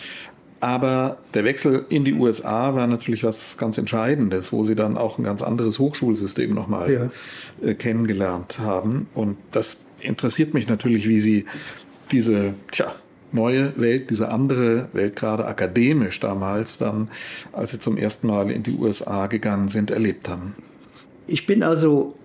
[0.59, 5.19] Aber der Wechsel in die USA war natürlich was ganz Entscheidendes, wo Sie dann auch
[5.19, 7.11] ein ganz anderes Hochschulsystem nochmal
[7.61, 7.67] ja.
[7.67, 9.07] Äh, kennengelernt haben.
[9.13, 11.45] Und das interessiert mich natürlich, wie Sie
[12.11, 12.93] diese, tja,
[13.31, 17.09] neue Welt, diese andere Welt, gerade akademisch damals dann,
[17.53, 20.55] als Sie zum ersten Mal in die USA gegangen sind, erlebt haben.
[21.27, 22.15] Ich bin also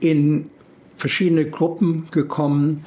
[0.00, 0.50] in
[0.96, 2.84] verschiedene Gruppen gekommen.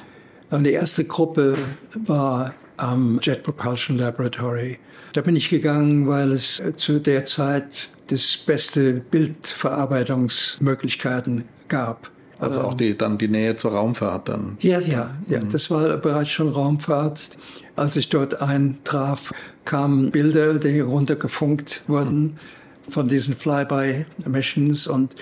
[0.50, 1.56] Und die erste Gruppe
[2.04, 4.78] war am Jet Propulsion Laboratory.
[5.14, 12.11] Da bin ich gegangen, weil es zu der Zeit das beste Bildverarbeitungsmöglichkeiten gab.
[12.42, 14.56] Also auch die, dann die Nähe zur Raumfahrt dann.
[14.60, 15.40] Ja, ja, ja.
[15.40, 15.48] Mhm.
[15.50, 17.36] Das war bereits schon Raumfahrt.
[17.76, 19.32] Als ich dort eintraf,
[19.64, 22.38] kamen Bilder, die runtergefunkt wurden
[22.88, 25.14] von diesen Flyby-Missions und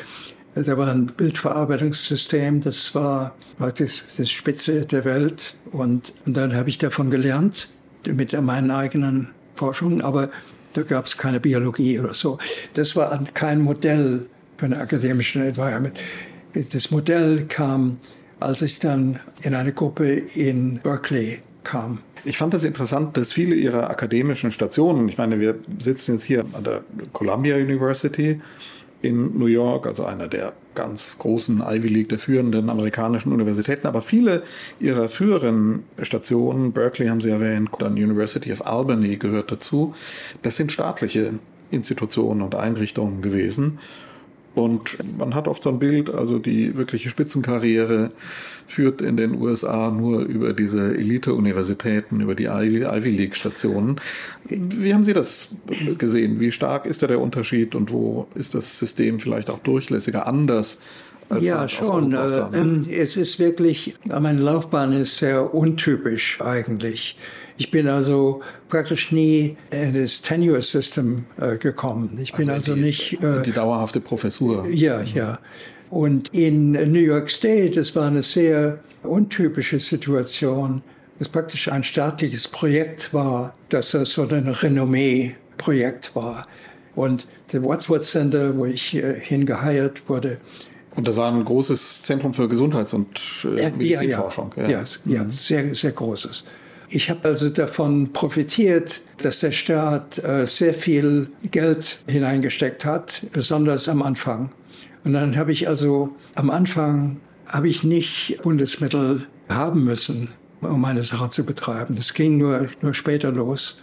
[0.55, 5.55] da war ein Bildverarbeitungssystem, das war praktisch das Spitze der Welt.
[5.71, 7.69] Und, und dann habe ich davon gelernt,
[8.07, 10.31] mit meinen eigenen Forschungen, aber
[10.73, 12.39] da gab es keine Biologie oder so.
[12.75, 15.99] Das war kein Modell für eine akademische Environment.
[16.55, 17.99] Das Modell kam,
[18.41, 21.99] als ich dann in eine Gruppe in Berkeley kam.
[22.25, 26.45] Ich fand das interessant, dass viele ihrer akademischen Stationen, ich meine, wir sitzen jetzt hier
[26.53, 26.83] an der
[27.13, 28.41] Columbia University,
[29.03, 33.87] in New York, also einer der ganz großen Ivy League, der führenden amerikanischen Universitäten.
[33.87, 34.43] Aber viele
[34.79, 39.95] ihrer früheren Stationen, Berkeley haben Sie erwähnt, dann University of Albany gehört dazu,
[40.43, 41.35] das sind staatliche
[41.71, 43.79] Institutionen und Einrichtungen gewesen.
[44.55, 48.11] Und man hat oft so ein Bild, also die wirkliche Spitzenkarriere
[48.67, 54.01] führt in den USA nur über diese Elite-Universitäten, über die Ivy League-Stationen.
[54.49, 55.49] Wie haben Sie das
[55.99, 56.41] gesehen?
[56.41, 60.79] Wie stark ist da der Unterschied und wo ist das System vielleicht auch durchlässiger anders
[61.39, 62.13] ja, schon.
[62.13, 67.17] Äh, es ist wirklich, meine Laufbahn ist sehr untypisch eigentlich.
[67.61, 72.19] Ich bin also praktisch nie in das Tenure System äh, gekommen.
[72.19, 74.67] Ich bin also, also die, nicht äh, die dauerhafte Professur.
[74.69, 75.39] Ja, ja.
[75.91, 80.81] Und in New York State, es war eine sehr untypische Situation,
[81.19, 86.47] es praktisch ein staatliches Projekt war, dass es so ein Renommee-Projekt war.
[86.95, 90.39] Und der Wadsworth Center, wo ich äh, hingeheiert wurde,
[90.97, 94.53] und das war ein großes Zentrum für Gesundheits- und äh, Medizinforschung.
[94.57, 96.45] Ja, ja, ja, ja, sehr, sehr großes.
[96.93, 103.89] Ich habe also davon profitiert, dass der Staat äh, sehr viel Geld hineingesteckt hat, besonders
[103.89, 104.51] am Anfang.
[105.05, 110.31] Und dann habe ich also am Anfang habe ich nicht Bundesmittel haben müssen,
[110.63, 111.95] um meine Sache zu betreiben.
[111.95, 113.79] Das ging nur, nur später los.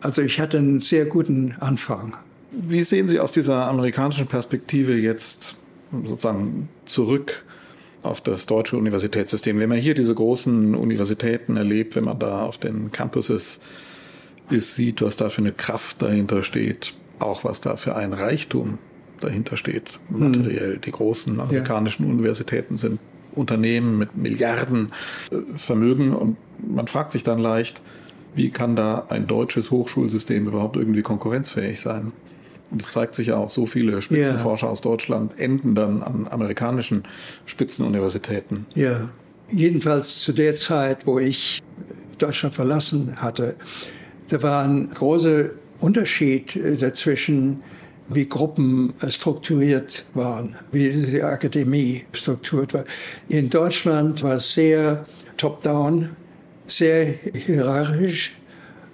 [0.00, 2.16] Also ich hatte einen sehr guten Anfang.
[2.50, 5.56] Wie sehen Sie aus dieser amerikanischen Perspektive jetzt
[6.04, 7.44] sozusagen zurück
[8.02, 9.58] auf das deutsche Universitätssystem.
[9.58, 13.60] Wenn man hier diese großen Universitäten erlebt, wenn man da auf den Campuses
[14.50, 18.78] ist, sieht, was da für eine Kraft dahinter steht, auch was da für ein Reichtum
[19.20, 20.74] dahinter steht, materiell.
[20.74, 20.80] Hm.
[20.80, 22.10] Die großen amerikanischen ja.
[22.10, 22.98] Universitäten sind
[23.34, 24.92] Unternehmen mit Milliarden
[25.30, 27.82] äh, Vermögen und man fragt sich dann leicht,
[28.34, 32.12] wie kann da ein deutsches Hochschulsystem überhaupt irgendwie konkurrenzfähig sein?
[32.72, 34.72] Und es zeigt sich ja auch, so viele Spitzenforscher ja.
[34.72, 37.04] aus Deutschland enden dann an amerikanischen
[37.44, 38.64] Spitzenuniversitäten.
[38.74, 39.10] Ja,
[39.50, 41.62] jedenfalls zu der Zeit, wo ich
[42.16, 43.56] Deutschland verlassen hatte,
[44.28, 47.62] da war ein großer Unterschied äh, dazwischen,
[48.08, 52.84] wie Gruppen äh, strukturiert waren, wie die Akademie strukturiert war.
[53.28, 55.04] In Deutschland war es sehr
[55.36, 56.16] top-down,
[56.66, 57.04] sehr
[57.34, 58.34] hierarchisch,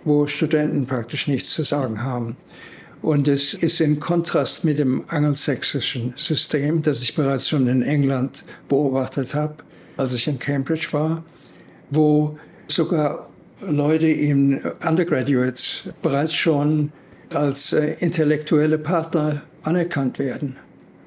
[0.05, 2.37] wo Studenten praktisch nichts zu sagen haben.
[3.03, 8.45] Und es ist in Kontrast mit dem angelsächsischen System, das ich bereits schon in England
[8.69, 9.57] beobachtet habe,
[9.97, 11.25] als ich in Cambridge war,
[11.91, 13.31] wo sogar
[13.67, 16.93] Leute in Undergraduates bereits schon
[17.35, 20.57] als äh, intellektuelle Partner anerkannt werden.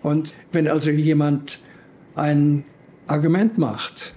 [0.01, 1.59] Und wenn also jemand
[2.15, 2.63] ein
[3.07, 4.13] Argument macht,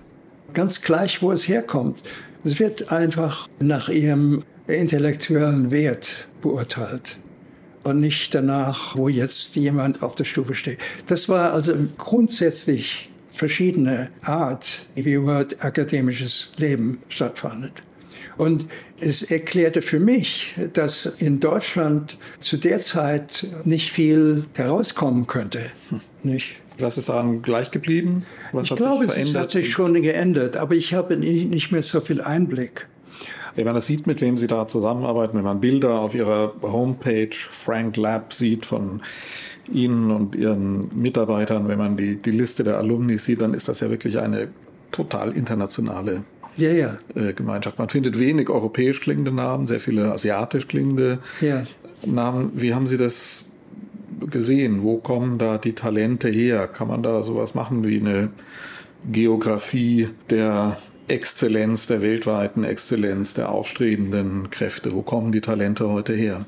[0.52, 2.02] ganz gleich, wo es herkommt,
[2.44, 7.18] es wird einfach nach ihrem intellektuellen Wert beurteilt.
[7.84, 10.78] Und nicht danach, wo jetzt jemand auf der Stufe steht.
[11.06, 17.82] Das war also grundsätzlich verschiedene Art, wie überhaupt akademisches Leben stattfindet.
[18.36, 18.66] Und
[18.98, 25.60] es erklärte für mich, dass in Deutschland zu der Zeit nicht viel herauskommen könnte.
[26.22, 26.56] Nicht?
[26.78, 28.24] Was ist daran gleich geblieben?
[28.52, 29.34] Was ich hat glaube, sich verändert?
[29.34, 32.88] es hat sich schon geändert, aber ich habe nicht mehr so viel Einblick.
[33.54, 37.30] Wenn man das sieht, mit wem Sie da zusammenarbeiten, wenn man Bilder auf Ihrer Homepage
[37.32, 39.02] Frank Lab sieht von
[39.72, 43.80] Ihnen und Ihren Mitarbeitern, wenn man die, die Liste der Alumni sieht, dann ist das
[43.80, 44.48] ja wirklich eine
[44.90, 46.24] total internationale
[46.56, 46.98] ja, ja.
[47.14, 47.78] Äh, Gemeinschaft.
[47.78, 51.64] Man findet wenig europäisch klingende Namen, sehr viele asiatisch klingende ja.
[52.04, 52.52] Namen.
[52.54, 53.46] Wie haben Sie das
[54.30, 54.82] gesehen?
[54.82, 56.68] Wo kommen da die Talente her?
[56.68, 58.30] Kann man da sowas machen wie eine
[59.10, 60.78] Geografie der
[61.08, 64.94] Exzellenz, der weltweiten Exzellenz, der aufstrebenden Kräfte?
[64.94, 66.46] Wo kommen die Talente heute her?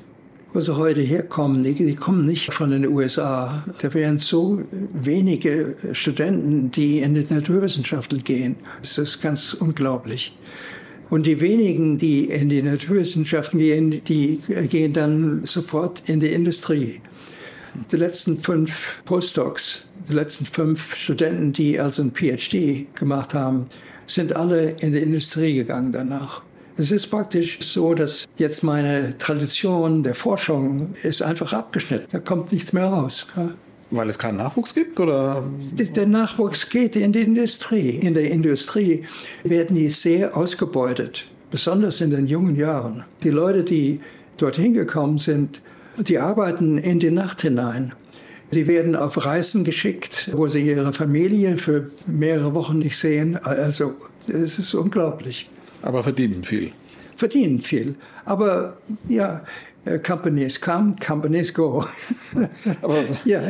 [0.53, 3.63] Wo sie heute herkommen, die, die kommen nicht von den USA.
[3.81, 4.61] Da wären so
[4.93, 8.55] wenige Studenten, die in die Naturwissenschaften gehen.
[8.81, 10.35] Das ist ganz unglaublich.
[11.09, 14.39] Und die wenigen, die in die Naturwissenschaften gehen, die
[14.69, 17.01] gehen dann sofort in die Industrie.
[17.91, 23.67] Die letzten fünf Postdocs, die letzten fünf Studenten, die also ein PhD gemacht haben,
[24.07, 26.41] sind alle in die Industrie gegangen danach.
[26.79, 32.07] Es ist praktisch so, dass jetzt meine Tradition der Forschung ist einfach abgeschnitten.
[32.11, 33.27] Da kommt nichts mehr raus.
[33.89, 35.43] Weil es keinen Nachwuchs gibt, oder?
[35.71, 37.89] Der Nachwuchs geht in die Industrie.
[37.89, 39.05] In der Industrie
[39.43, 43.05] werden die sehr ausgebeutet, besonders in den jungen Jahren.
[43.23, 43.99] Die Leute, die
[44.37, 45.61] dorthin gekommen sind,
[45.97, 47.93] die arbeiten in die Nacht hinein.
[48.51, 53.37] Sie werden auf Reisen geschickt, wo sie ihre Familie für mehrere Wochen nicht sehen.
[53.37, 53.93] Also,
[54.27, 55.49] es ist unglaublich.
[55.81, 56.71] Aber verdienen viel.
[57.15, 57.95] Verdienen viel.
[58.25, 58.77] Aber
[59.09, 59.43] ja,
[59.85, 61.85] äh, Companies come, companies go.
[62.81, 63.41] Aber ja.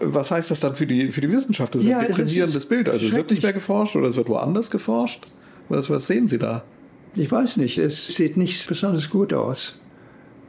[0.00, 1.74] was heißt das dann für die, für die Wissenschaft?
[1.74, 2.88] Das ist ja, ein deprimierendes Bild.
[2.88, 5.26] Also es wird nicht mehr geforscht oder es wird woanders geforscht.
[5.68, 6.64] Was, was sehen Sie da?
[7.14, 7.78] Ich weiß nicht.
[7.78, 9.80] Es sieht nicht besonders gut aus.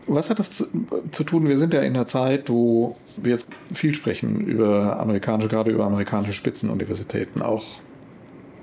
[0.09, 0.65] Was hat das zu,
[1.11, 1.47] zu, tun?
[1.47, 5.85] Wir sind ja in einer Zeit, wo wir jetzt viel sprechen über amerikanische, gerade über
[5.85, 7.65] amerikanische Spitzenuniversitäten, auch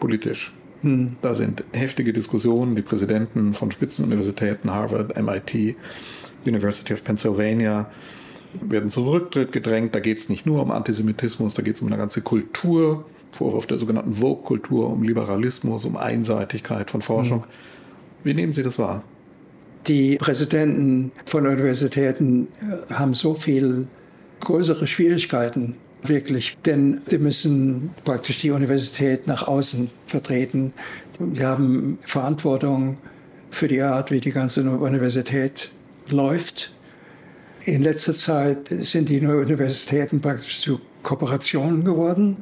[0.01, 0.53] politisch.
[0.83, 1.17] Hm.
[1.23, 2.75] Da sind heftige Diskussionen.
[2.75, 5.77] Die Präsidenten von Spitzenuniversitäten, Harvard, MIT,
[6.45, 7.91] University of Pennsylvania,
[8.61, 9.95] werden zum Rücktritt gedrängt.
[9.95, 13.67] Da geht es nicht nur um Antisemitismus, da geht es um eine ganze Kultur, Vorwurf
[13.67, 17.43] der sogenannten Vogue-Kultur, um Liberalismus, um Einseitigkeit von Forschung.
[17.43, 17.49] Hm.
[18.25, 19.05] Wie nehmen Sie das wahr?
[19.87, 23.87] Die Präsidenten von Universitäten äh, haben so viel
[24.41, 30.73] größere Schwierigkeiten, wirklich, denn sie müssen praktisch die Universität nach außen vertreten.
[31.35, 32.99] Sie haben Verantwortung
[33.51, 35.71] für die Art, wie die ganze Universität
[36.09, 36.73] läuft.
[37.65, 42.39] In letzter Zeit sind die Universitäten praktisch zu Kooperationen geworden.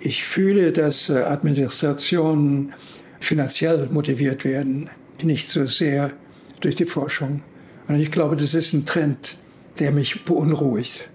[0.00, 2.72] Ich fühle, dass äh, Administrationen
[3.20, 4.90] finanziell motiviert werden,
[5.22, 6.12] nicht so sehr
[6.60, 7.42] durch die Forschung.
[7.88, 9.38] Und ich glaube, das ist ein Trend,
[9.78, 11.08] der mich beunruhigt.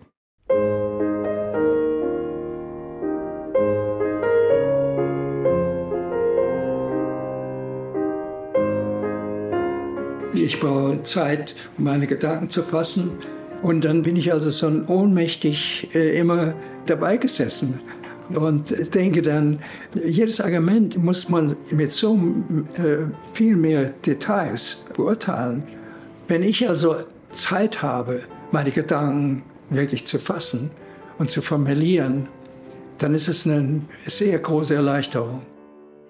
[10.33, 13.11] Ich brauche Zeit, um meine Gedanken zu fassen.
[13.61, 17.79] Und dann bin ich also so ohnmächtig äh, immer dabei gesessen
[18.35, 19.59] und denke dann,
[20.05, 22.15] jedes Argument muss man mit so
[22.77, 25.63] äh, viel mehr Details beurteilen.
[26.27, 26.97] Wenn ich also
[27.29, 30.71] Zeit habe, meine Gedanken wirklich zu fassen
[31.17, 32.27] und zu formulieren,
[32.97, 35.41] dann ist es eine sehr große Erleichterung.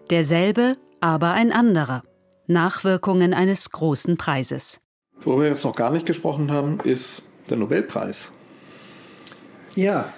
[0.10, 2.04] Derselbe, aber ein anderer.
[2.48, 4.82] Nachwirkungen eines großen Preises.
[5.22, 8.32] Worüber wir jetzt noch gar nicht gesprochen haben, ist der Nobelpreis.
[9.76, 10.14] Ja,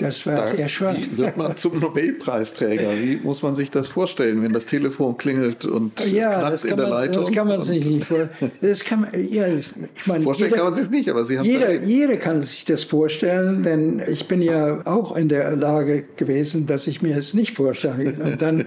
[0.00, 0.96] das war da, sehr schön.
[0.96, 2.90] Wie wird man zum Nobelpreisträger?
[2.92, 6.86] Wie muss man sich das vorstellen, wenn das Telefon klingelt und ja, knackt in der
[6.86, 7.22] man, Leitung?
[7.22, 8.50] Das kann man sich nicht vorstellen.
[8.62, 9.70] Das kann man, ja, ich
[10.06, 12.82] meine, vorstellen jeder, kann man sich nicht, aber Sie haben jeder, jeder kann sich das
[12.82, 17.54] vorstellen, denn ich bin ja auch in der Lage gewesen, dass ich mir es nicht
[17.54, 18.14] vorstelle.
[18.14, 18.64] Und dann äh,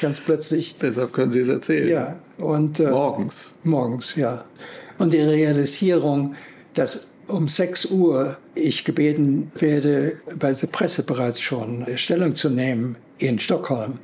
[0.00, 0.74] ganz plötzlich.
[0.82, 1.88] Deshalb können Sie es erzählen.
[1.88, 2.16] Ja.
[2.38, 3.54] Und, äh, morgens.
[3.62, 4.44] Morgens, ja.
[4.98, 6.34] Und die Realisierung,
[6.74, 12.96] dass um 6 Uhr ich gebeten werde, bei der Presse bereits schon Stellung zu nehmen
[13.18, 13.98] in Stockholm.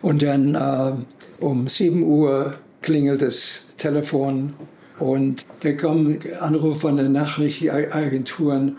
[0.00, 4.54] Und dann äh, um 7 Uhr klingelt das Telefon
[4.98, 8.76] und da kommen Anrufe von den Nachrichtenagenturen,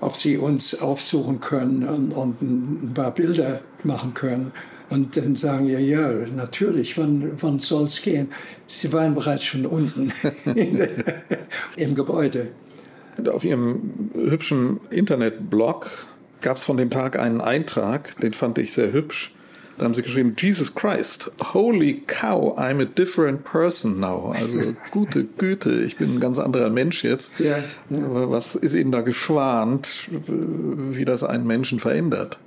[0.00, 4.52] ob sie uns aufsuchen können und, und ein paar Bilder machen können.
[4.88, 8.28] Und dann sagen wir, ja, natürlich, wann, wann soll es gehen?
[8.68, 10.12] Sie waren bereits schon unten
[11.76, 12.50] im Gebäude.
[13.32, 15.90] Auf Ihrem hübschen Internetblog
[16.40, 19.32] gab es von dem Tag einen Eintrag, den fand ich sehr hübsch.
[19.78, 24.32] Da haben sie geschrieben, Jesus Christ, holy cow, I'm a different person now.
[24.34, 24.58] Also
[24.90, 27.32] gute Güte, ich bin ein ganz anderer Mensch jetzt.
[27.38, 27.62] Ja, ja.
[27.90, 32.38] Was ist Ihnen da geschwant, wie das einen Menschen verändert?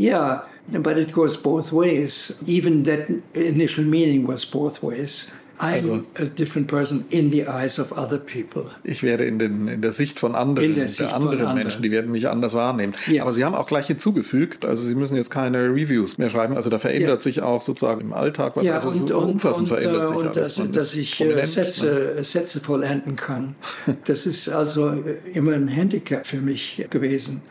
[0.00, 2.34] Yeah, but it goes both ways.
[2.46, 5.30] Even that initial meaning was both ways.
[5.60, 8.70] I'm also, a different person in the eyes of other people.
[8.84, 11.58] Ich werde in, den, in der Sicht von anderen, in der, Sicht der anderen Menschen,
[11.58, 11.82] anderen.
[11.82, 12.94] die werden mich anders wahrnehmen.
[13.08, 13.22] Ja.
[13.22, 16.56] Aber Sie haben auch gleich hinzugefügt, also Sie müssen jetzt keine Reviews mehr schreiben.
[16.56, 17.20] Also da verändert ja.
[17.20, 18.64] sich auch sozusagen im Alltag was.
[18.64, 20.54] Ja, also und, so umfassend und, verändert sich und alles.
[20.54, 22.24] Dass, dass ich äh, Sätze, ne?
[22.24, 23.54] Sätze vollenden kann.
[24.04, 24.94] Das ist also
[25.34, 27.42] immer ein Handicap für mich gewesen,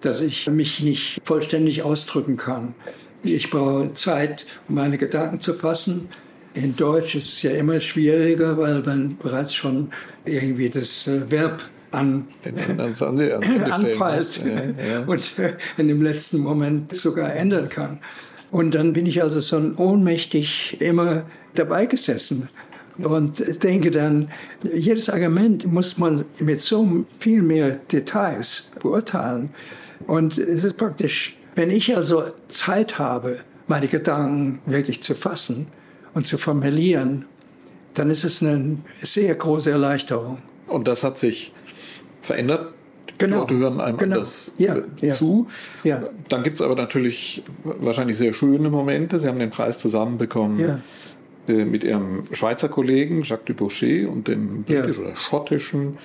[0.00, 2.74] dass ich mich nicht vollständig ausdrücken kann.
[3.22, 6.08] Ich brauche Zeit, um meine Gedanken zu fassen
[6.56, 9.90] in Deutsch ist es ja immer schwieriger, weil man bereits schon
[10.24, 12.26] irgendwie das äh, Verb an,
[13.70, 15.00] anpeilt ja, ja.
[15.06, 18.00] und äh, in dem letzten Moment sogar ändern kann.
[18.50, 22.48] Und dann bin ich also so ohnmächtig immer dabei gesessen
[22.98, 24.28] und denke dann,
[24.72, 29.50] jedes Argument muss man mit so viel mehr Details beurteilen.
[30.06, 35.66] Und es ist praktisch, wenn ich also Zeit habe, meine Gedanken wirklich zu fassen,
[36.16, 37.26] und zu formulieren,
[37.92, 40.38] dann ist es eine sehr große Erleichterung.
[40.66, 41.52] Und das hat sich
[42.22, 42.72] verändert.
[43.18, 43.44] Genau.
[43.44, 44.16] Die Leute hören einem genau.
[44.16, 45.12] anders ja, ja.
[45.12, 45.46] zu.
[45.84, 46.02] Ja.
[46.30, 49.18] Dann gibt es aber natürlich wahrscheinlich sehr schöne Momente.
[49.18, 50.80] Sie haben den Preis zusammen bekommen ja.
[51.48, 55.98] Äh, mit Ihrem Schweizer Kollegen Jacques Dubochet und dem britisch oder schottischen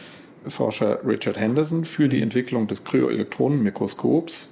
[0.45, 4.51] Forscher Richard Henderson für die Entwicklung des Kryoelektronenmikroskops.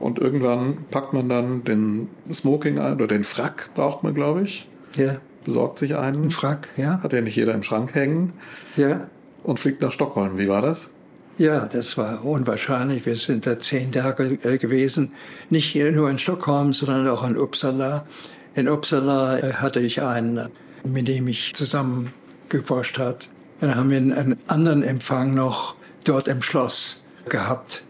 [0.00, 4.66] Und irgendwann packt man dann den Smoking ein oder den Frack braucht man, glaube ich.
[4.96, 5.16] Ja.
[5.44, 6.24] Besorgt sich einen.
[6.24, 7.00] Ein Frack, ja.
[7.02, 8.32] Hat ja nicht jeder im Schrank hängen.
[8.76, 9.08] Ja.
[9.42, 10.38] Und fliegt nach Stockholm.
[10.38, 10.90] Wie war das?
[11.36, 13.04] Ja, das war unwahrscheinlich.
[13.06, 15.12] Wir sind da zehn Tage äh, gewesen.
[15.50, 18.06] Nicht nur in Stockholm, sondern auch in Uppsala.
[18.54, 20.48] In Uppsala äh, hatte ich einen,
[20.84, 22.12] mit dem ich zusammen
[22.48, 23.28] geforscht hat.
[23.60, 25.74] Dann haben wir einen anderen Empfang noch
[26.04, 27.82] dort im Schloss gehabt.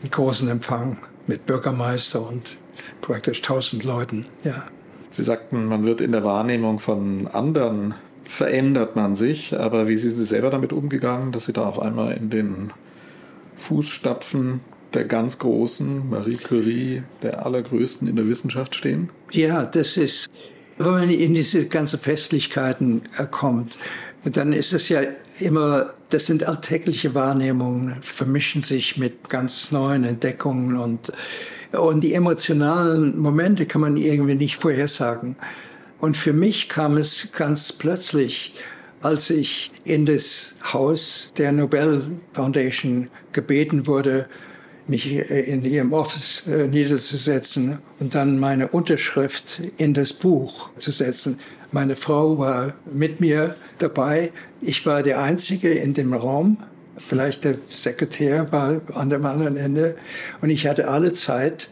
[0.00, 2.56] Einen großen Empfang mit Bürgermeister und
[3.00, 4.64] praktisch tausend Leuten, ja.
[5.12, 7.94] Sie sagten, man wird in der Wahrnehmung von anderen
[8.24, 12.16] verändert man sich, aber wie sind Sie selber damit umgegangen, dass Sie da auf einmal
[12.16, 12.72] in den
[13.56, 14.60] Fußstapfen
[14.94, 19.10] der ganz Großen, Marie Curie, der Allergrößten in der Wissenschaft stehen?
[19.30, 20.30] Ja, das ist,
[20.78, 23.78] wenn man in diese ganzen Festlichkeiten äh, kommt,
[24.24, 25.02] dann ist es ja
[25.40, 31.12] immer, das sind alltägliche Wahrnehmungen, vermischen sich mit ganz neuen Entdeckungen und
[31.72, 35.36] und die emotionalen Momente kann man irgendwie nicht vorhersagen.
[36.00, 38.54] Und für mich kam es ganz plötzlich,
[39.02, 42.02] als ich in das Haus der Nobel
[42.32, 44.26] Foundation gebeten wurde,
[44.86, 51.38] mich in ihrem Office äh, niederzusetzen und dann meine Unterschrift in das Buch zu setzen.
[51.70, 54.32] Meine Frau war mit mir dabei.
[54.60, 56.58] Ich war der Einzige in dem Raum
[56.96, 59.96] Vielleicht der Sekretär war an dem anderen Ende.
[60.40, 61.70] Und ich hatte alle Zeit,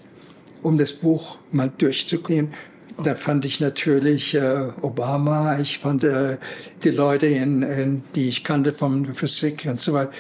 [0.63, 2.55] um das Buch mal durchzugehen.
[3.03, 6.37] Da fand ich natürlich äh, Obama, ich fand äh,
[6.85, 10.13] die Leute, in, in, die ich kannte von Physik und so weiter.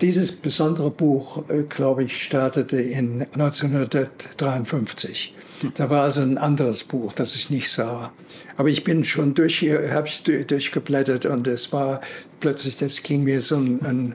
[0.00, 5.34] Dieses besondere Buch, äh, glaube ich, startete in 1953.
[5.76, 8.12] Da war also ein anderes Buch, das ich nicht sah.
[8.56, 12.00] Aber ich bin schon durch, habe ich durchgeblättert und es war
[12.40, 14.14] plötzlich, das ging mir so ein, ein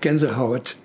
[0.00, 0.76] Gänsehaut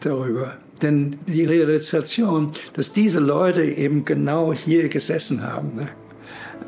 [0.00, 0.56] darüber.
[0.82, 5.88] Denn die Realisation, dass diese Leute eben genau hier gesessen haben, ne,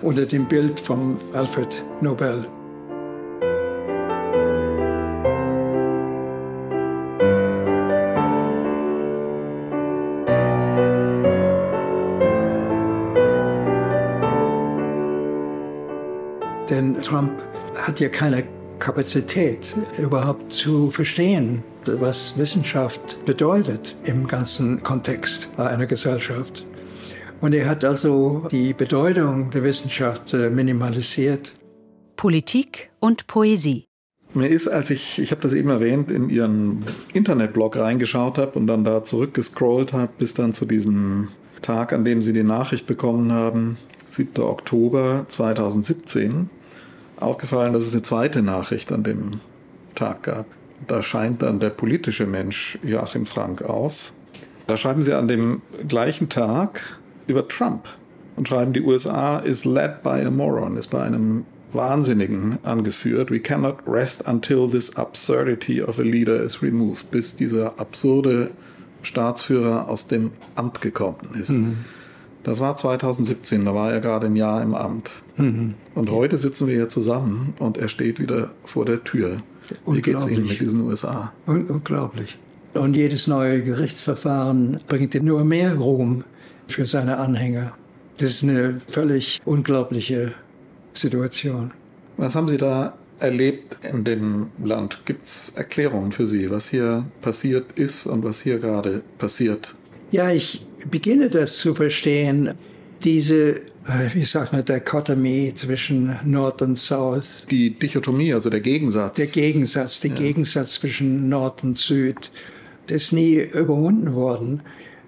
[0.03, 2.47] unter dem Bild von Alfred Nobel.
[17.09, 17.33] Trump
[17.75, 18.45] hat ja keine
[18.79, 26.67] Kapazität, überhaupt zu verstehen, was Wissenschaft bedeutet im ganzen Kontext einer Gesellschaft.
[27.41, 31.55] Und er hat also die Bedeutung der Wissenschaft äh, minimalisiert.
[32.17, 33.87] Politik und Poesie.
[34.35, 36.85] Mir ist, als ich, ich habe das eben erwähnt, in Ihren
[37.15, 41.29] Internetblog reingeschaut habe und dann da zurückgescrollt habe, bis dann zu diesem
[41.63, 43.79] Tag, an dem Sie die Nachricht bekommen haben,
[44.11, 44.43] 7.
[44.43, 46.51] Oktober 2017,
[47.21, 49.41] aufgefallen, dass es eine zweite Nachricht an dem
[49.95, 50.47] Tag gab.
[50.87, 54.13] Da scheint dann der politische Mensch Joachim Frank auf.
[54.67, 57.89] Da schreiben sie an dem gleichen Tag über Trump
[58.37, 63.31] und schreiben, die USA is led by a moron, ist bei einem Wahnsinnigen angeführt.
[63.31, 68.53] We cannot rest until this absurdity of a leader is removed, bis dieser absurde
[69.03, 71.51] Staatsführer aus dem Amt gekommen ist.
[71.51, 71.79] Mhm.
[72.49, 75.11] Das war 2017, da war er gerade ein Jahr im Amt.
[75.37, 75.75] Mhm.
[75.95, 79.43] Und heute sitzen wir hier zusammen und er steht wieder vor der Tür.
[79.87, 81.31] Wie geht es Ihnen mit diesen USA?
[81.45, 82.39] unglaublich.
[82.73, 86.25] Und jedes neue Gerichtsverfahren bringt ihm nur mehr Ruhm
[86.69, 87.75] für seine Anhänger.
[88.17, 90.33] Das ist eine völlig unglaubliche
[90.95, 91.73] Situation.
[92.17, 95.01] Was haben Sie da erlebt in dem Land?
[95.05, 99.75] Gibt es Erklärungen für Sie, was hier passiert ist und was hier gerade passiert?
[100.11, 102.55] Ja, ich beginne das zu verstehen.
[103.05, 107.47] Diese, äh, wie sagt man, Dichotomie zwischen Nord und South.
[107.51, 109.17] Die Dichotomie, also der Gegensatz.
[109.17, 110.17] Der Gegensatz, der ja.
[110.17, 112.31] Gegensatz zwischen Nord und Süd,
[112.89, 114.63] ist nie überwunden worden.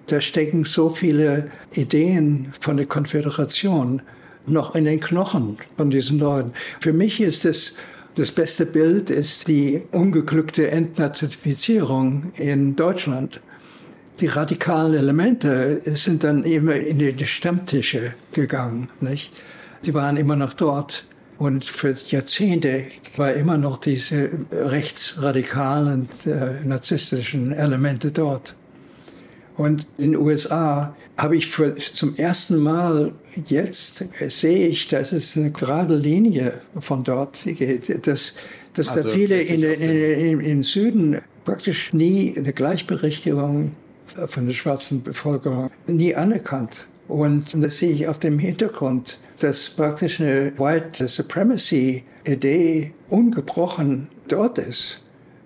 [0.07, 4.01] Da stecken so viele Ideen von der Konföderation
[4.45, 6.51] noch in den Knochen von diesen Leuten.
[6.79, 7.75] Für mich ist es
[8.15, 13.39] das beste Bild ist die ungeglückte Entnazifizierung in Deutschland.
[14.21, 18.87] Die radikalen Elemente sind dann immer in die Stammtische gegangen.
[18.99, 19.33] Nicht?
[19.83, 21.05] Die waren immer noch dort.
[21.39, 22.83] Und für Jahrzehnte
[23.17, 28.55] war immer noch diese rechtsradikalen, äh, narzisstischen Elemente dort.
[29.57, 33.13] Und in den USA habe ich für, zum ersten Mal
[33.47, 38.35] jetzt äh, sehe ich, dass es eine gerade Linie von dort geht, dass,
[38.73, 43.71] dass also da viele in, in, in, im Süden praktisch nie eine Gleichberechtigung
[44.27, 46.87] von der schwarzen Bevölkerung nie anerkannt.
[47.07, 54.57] Und das sehe ich auf dem Hintergrund, dass praktisch eine White Supremacy Idee ungebrochen dort
[54.57, 55.01] ist.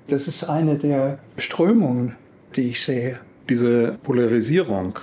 [0.08, 2.16] Das ist eine der Strömungen,
[2.56, 5.00] die ich sehe diese Polarisierung,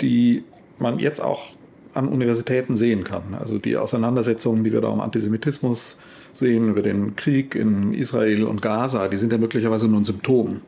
[0.00, 0.44] die
[0.78, 1.54] man jetzt auch
[1.94, 3.34] an Universitäten sehen kann.
[3.38, 5.98] Also die Auseinandersetzungen, die wir da um Antisemitismus
[6.32, 10.60] sehen, über den Krieg in Israel und Gaza, die sind ja möglicherweise nur ein Symptom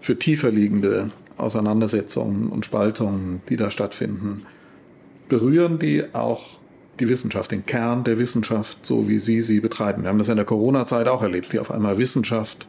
[0.00, 1.08] für tiefer liegende
[1.40, 4.42] Auseinandersetzungen und Spaltungen, die da stattfinden.
[5.28, 6.60] Berühren die auch
[6.98, 10.02] die Wissenschaft, den Kern der Wissenschaft, so wie Sie sie betreiben?
[10.02, 12.68] Wir haben das in der Corona-Zeit auch erlebt, wie auf einmal Wissenschaft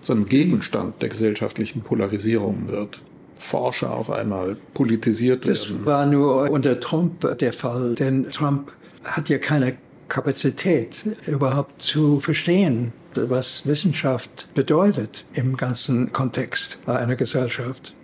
[0.00, 3.02] zu einem Gegenstand der gesellschaftlichen Polarisierung wird.
[3.36, 5.54] Forscher auf einmal politisiert werden.
[5.54, 8.70] Das war nur unter Trump der Fall, denn Trump
[9.02, 9.76] hat ja keine
[10.08, 17.94] Kapazität überhaupt zu verstehen, was Wissenschaft bedeutet im ganzen Kontext einer Gesellschaft.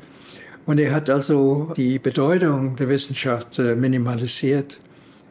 [0.66, 4.80] Und er hat also die Bedeutung der Wissenschaft äh, minimalisiert.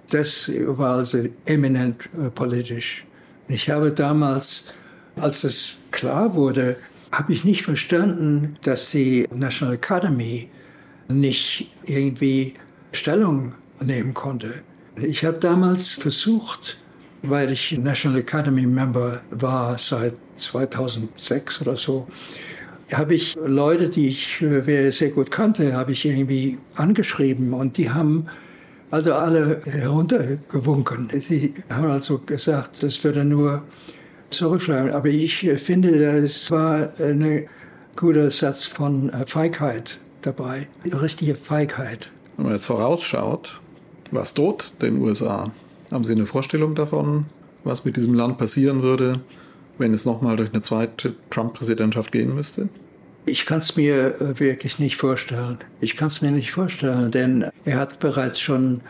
[0.09, 3.05] Das war also eminent äh, politisch.
[3.47, 4.73] Ich habe damals,
[5.15, 6.77] als es klar wurde,
[7.11, 10.49] habe ich nicht verstanden, dass die National Academy
[11.07, 12.53] nicht irgendwie
[12.91, 14.61] Stellung nehmen konnte.
[14.95, 16.77] Ich habe damals versucht,
[17.21, 22.07] weil ich National Academy Member war seit 2006 oder so,
[22.93, 24.43] habe ich Leute, die ich
[24.89, 28.27] sehr gut kannte, habe ich irgendwie angeschrieben und die haben
[28.91, 31.09] also alle heruntergewunken.
[31.19, 33.63] Sie haben also gesagt, das würde nur
[34.29, 34.91] zurückschreiben.
[34.91, 37.47] Aber ich finde, es war ein
[37.95, 42.09] guter Satz von äh, Feigheit dabei, richtige Feigheit.
[42.37, 43.59] Wenn man jetzt vorausschaut,
[44.11, 45.51] was droht den USA?
[45.91, 47.25] Haben Sie eine Vorstellung davon,
[47.63, 49.21] was mit diesem Land passieren würde,
[49.79, 52.69] wenn es nochmal durch eine zweite Trump-Präsidentschaft gehen müsste?
[53.25, 55.57] Ich kann es mir äh, wirklich nicht vorstellen.
[55.81, 58.81] Ich kann es mir nicht vorstellen, denn er hat bereits schon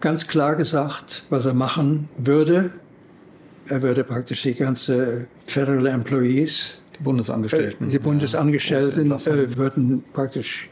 [0.00, 2.70] ganz klar gesagt, was er machen würde,
[3.68, 10.68] er würde praktisch die ganze Federal Employees, die Bundesangestellten, äh, die Bundesangestellten äh, würden praktisch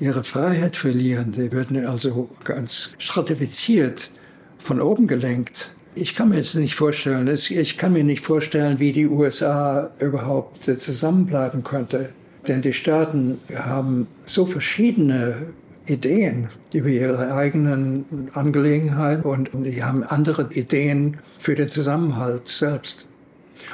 [0.00, 1.32] ihre Freiheit verlieren.
[1.32, 4.10] Die würden also ganz stratifiziert
[4.58, 5.74] von oben gelenkt.
[6.00, 7.28] Ich kann mir das nicht vorstellen.
[7.28, 12.10] Ich kann mir nicht vorstellen, wie die USA überhaupt zusammenbleiben könnte.
[12.46, 15.48] Denn die Staaten haben so verschiedene
[15.86, 23.06] Ideen über ihre eigenen Angelegenheiten und, die haben andere Ideen für den Zusammenhalt selbst.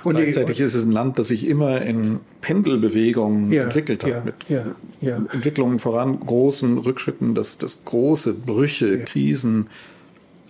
[0.03, 4.23] Und Gleichzeitig ist es ein Land, das sich immer in Pendelbewegungen ja, entwickelt hat, ja,
[4.25, 4.35] mit
[5.01, 9.69] ja, Entwicklungen voran, großen Rückschritten, dass das große Brüche, Krisen,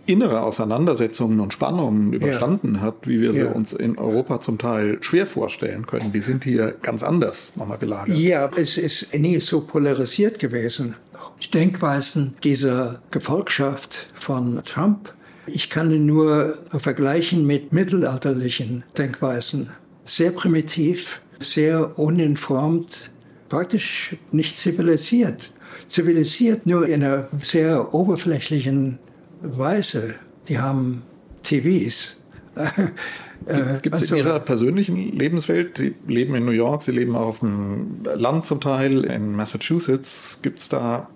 [0.07, 5.27] innere Auseinandersetzungen und Spannungen überstanden hat, wie wir sie uns in Europa zum Teil schwer
[5.27, 6.13] vorstellen können.
[6.13, 8.17] Die sind hier ganz anders nochmal gelagert.
[8.17, 10.95] Ja, es ist nie so polarisiert gewesen.
[11.43, 15.13] Die Denkweisen dieser Gefolgschaft von Trump,
[15.47, 19.71] ich kann ihn nur vergleichen mit mittelalterlichen Denkweisen.
[20.05, 23.11] Sehr primitiv, sehr uninformt,
[23.49, 25.53] praktisch nicht zivilisiert.
[25.87, 28.99] Zivilisiert nur in einer sehr oberflächlichen
[29.45, 30.15] Weise.
[30.49, 31.03] Die haben
[31.43, 32.17] TVs,
[33.83, 37.41] Gibt es in Ihrer persönlichen Lebenswelt, Sie leben in New York, Sie leben auch auf
[37.41, 41.09] dem Land zum Teil, in Massachusetts, gibt es da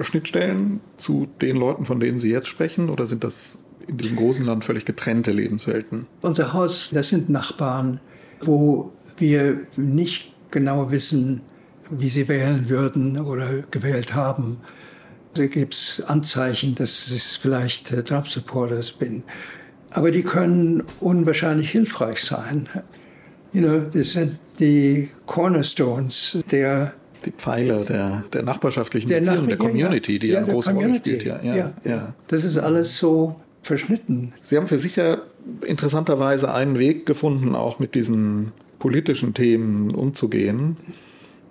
[0.00, 4.46] Schnittstellen zu den Leuten, von denen Sie jetzt sprechen, oder sind das in diesem großen
[4.46, 6.06] Land völlig getrennte Lebenswelten?
[6.22, 8.00] Unser Haus, das sind Nachbarn,
[8.40, 11.42] wo wir nicht genau wissen,
[11.90, 14.58] wie sie wählen würden oder gewählt haben.
[15.36, 19.22] Da gibt es Anzeichen, dass ich vielleicht äh, Trump-Supporters bin.
[19.90, 22.68] Aber die können unwahrscheinlich hilfreich sein.
[23.52, 26.92] You know, das sind die Cornerstones der
[27.24, 31.10] die Pfeiler der, der nachbarschaftlichen der Beziehung, der Community, die ja, eine große Community.
[31.12, 31.44] Rolle spielt.
[31.44, 34.32] Ja, ja, ja, Das ist alles so verschnitten.
[34.42, 35.18] Sie haben für sich ja
[35.66, 40.76] interessanterweise einen Weg gefunden, auch mit diesen politischen Themen umzugehen,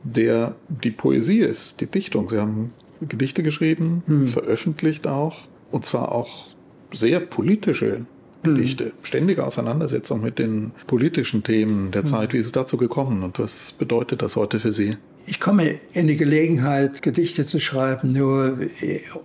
[0.03, 2.29] der die Poesie ist, die Dichtung.
[2.29, 2.71] Sie haben
[3.07, 4.27] Gedichte geschrieben, hm.
[4.27, 6.47] veröffentlicht auch, und zwar auch
[6.91, 8.05] sehr politische
[8.43, 8.85] Gedichte.
[8.85, 8.91] Hm.
[9.01, 12.07] Ständige Auseinandersetzung mit den politischen Themen der hm.
[12.07, 12.33] Zeit.
[12.33, 14.97] Wie ist es dazu gekommen und was bedeutet das heute für Sie?
[15.27, 18.59] Ich komme in die Gelegenheit, Gedichte zu schreiben, nur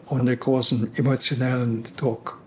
[0.09, 2.39] unter großem emotionellen Druck.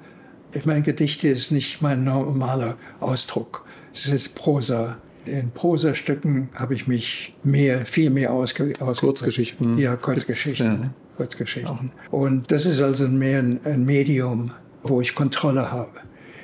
[0.54, 3.66] Ich meine, Gedichte ist nicht mein normaler Ausdruck.
[3.94, 4.98] Es ist Prosa.
[5.26, 9.78] In Prosastücken habe ich mich mehr, viel mehr ausge, Kurzgeschichten.
[9.78, 10.66] Ja, Kurzgeschichten.
[10.66, 10.94] Ja.
[11.18, 11.92] Kurzgeschichten.
[12.12, 14.52] Und das ist also mehr ein, ein Medium,
[14.84, 15.92] wo ich Kontrolle habe.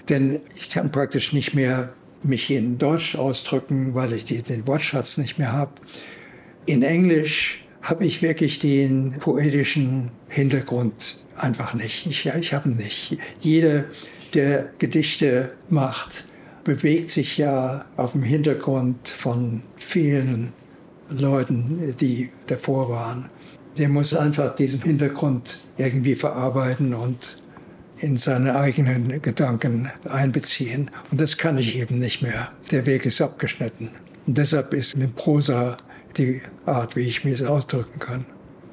[0.08, 1.94] Denn ich kann praktisch nicht mehr
[2.24, 5.72] mich in Deutsch ausdrücken, weil ich die, den Wortschatz nicht mehr habe.
[6.66, 12.06] In Englisch habe ich wirklich den poetischen Hintergrund einfach nicht.
[12.06, 13.18] Ich, ja, ich habe ihn nicht.
[13.40, 13.86] Jeder,
[14.34, 16.26] der Gedichte macht,
[16.64, 20.54] bewegt sich ja auf dem Hintergrund von vielen
[21.10, 23.30] Leuten, die davor waren.
[23.80, 27.42] Der muss einfach diesen Hintergrund irgendwie verarbeiten und
[27.98, 30.92] in seine eigenen Gedanken einbeziehen.
[31.12, 32.52] Und das kann ich eben nicht mehr.
[32.72, 33.90] Der Weg ist abgeschnitten.
[34.28, 35.78] Und deshalb ist mit Prosa
[36.18, 38.26] die Art, wie ich mich ausdrücken kann.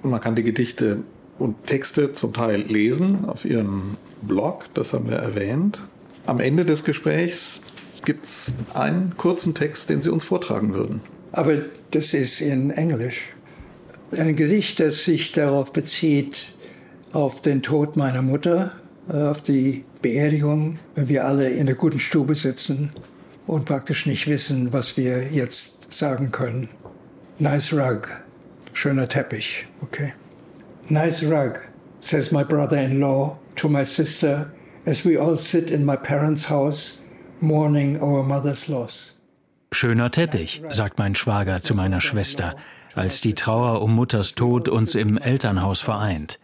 [0.02, 0.98] Und man kann die Gedichte
[1.38, 5.80] und Texte zum Teil lesen auf Ihrem Blog, das haben wir erwähnt.
[6.26, 7.60] Am Ende des Gesprächs
[8.04, 11.00] gibt es einen kurzen Text, den Sie uns vortragen würden.
[11.32, 13.22] Aber das ist in Englisch.
[14.12, 16.54] Ein Gedicht, das sich darauf bezieht,
[17.12, 18.72] auf den Tod meiner Mutter,
[19.08, 22.92] äh, auf die Beerdigung, wenn wir alle in der guten Stube sitzen
[23.48, 26.68] und praktisch nicht wissen, was wir jetzt sagen können.
[27.40, 28.10] Nice rug,
[28.72, 30.12] schöner Teppich, okay.
[30.88, 31.60] Nice rug,
[32.00, 34.52] says my brother-in-law to my sister
[34.86, 37.02] as we all sit in my parents' house
[37.40, 39.15] mourning our mother's loss.
[39.76, 42.56] Schöner Teppich, sagt mein Schwager zu meiner Schwester,
[42.94, 46.38] als die Trauer um Mutters Tod uns im Elternhaus vereint.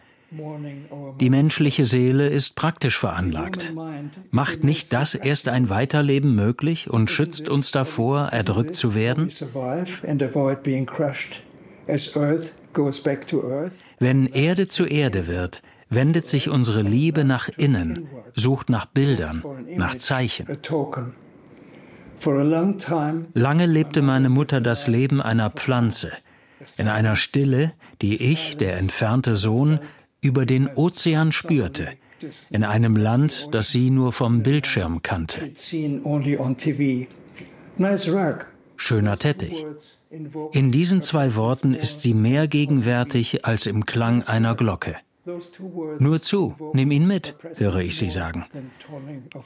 [1.19, 3.73] Die menschliche Seele ist praktisch veranlagt.
[4.29, 9.31] Macht nicht das erst ein Weiterleben möglich und schützt uns davor, erdrückt zu werden?
[13.99, 19.43] Wenn Erde zu Erde wird, wendet sich unsere Liebe nach innen, sucht nach Bildern,
[19.75, 20.45] nach Zeichen.
[23.33, 26.11] Lange lebte meine Mutter das Leben einer Pflanze,
[26.77, 29.79] in einer Stille, die ich, der entfernte Sohn,
[30.21, 31.89] über den Ozean spürte,
[32.49, 35.51] in einem Land, das sie nur vom Bildschirm kannte.
[38.75, 39.65] Schöner Teppich.
[40.51, 44.95] In diesen zwei Worten ist sie mehr gegenwärtig als im Klang einer Glocke.
[45.25, 48.45] Nur zu, nimm ihn mit, höre ich sie sagen.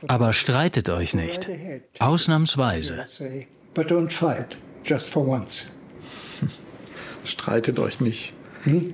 [0.08, 1.48] Aber streitet euch nicht,
[2.00, 3.06] ausnahmsweise.
[7.24, 8.34] Streitet euch nicht,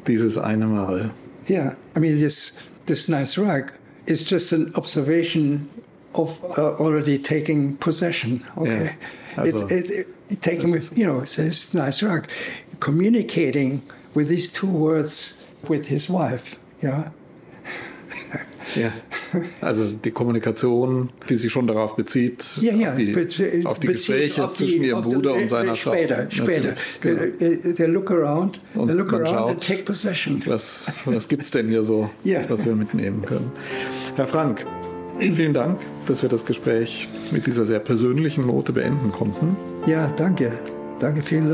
[0.07, 1.11] dieses eine Mal.
[1.49, 3.73] Yeah, I mean, this, this nice rug
[4.05, 5.69] is just an observation
[6.15, 8.43] of uh, already taking possession.
[8.57, 8.95] Okay,
[9.37, 9.43] yeah.
[9.45, 10.07] it's, it's it,
[10.41, 12.27] taking with you know it's a nice rug,
[12.79, 13.81] communicating
[14.13, 16.59] with these two words with his wife.
[16.83, 17.13] Yeah.
[18.75, 18.91] Ja,
[19.61, 24.45] also die Kommunikation, die sich schon darauf bezieht, ja, ja, auf die, auf die Gespräche
[24.45, 25.91] auf zwischen ihrem Bruder und seiner Frau.
[25.91, 26.73] Später, später.
[27.01, 27.21] Genau.
[27.37, 30.41] They, they look around, und they look around schaut, take possession.
[30.45, 32.41] Was, was gibt es denn hier so, ja.
[32.49, 33.51] was wir mitnehmen können?
[34.15, 34.65] Herr Frank,
[35.19, 39.55] vielen Dank, dass wir das Gespräch mit dieser sehr persönlichen Note beenden konnten.
[39.85, 40.51] Ja, danke.
[40.99, 41.49] Danke, vielen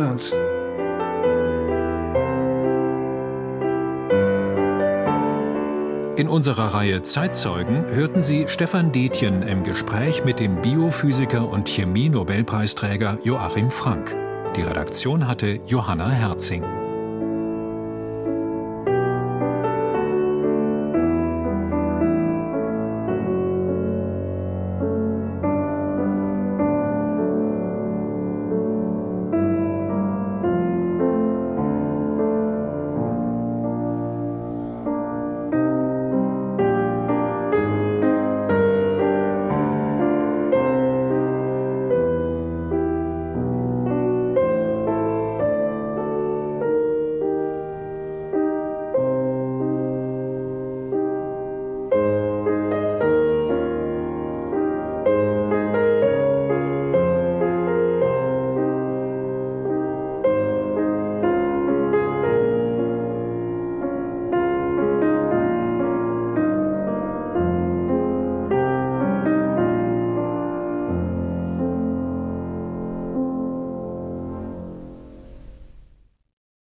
[6.19, 13.19] In unserer Reihe Zeitzeugen hörten Sie Stefan Detjen im Gespräch mit dem Biophysiker und Chemie-Nobelpreisträger
[13.23, 14.13] Joachim Frank.
[14.57, 16.78] Die Redaktion hatte Johanna Herzing.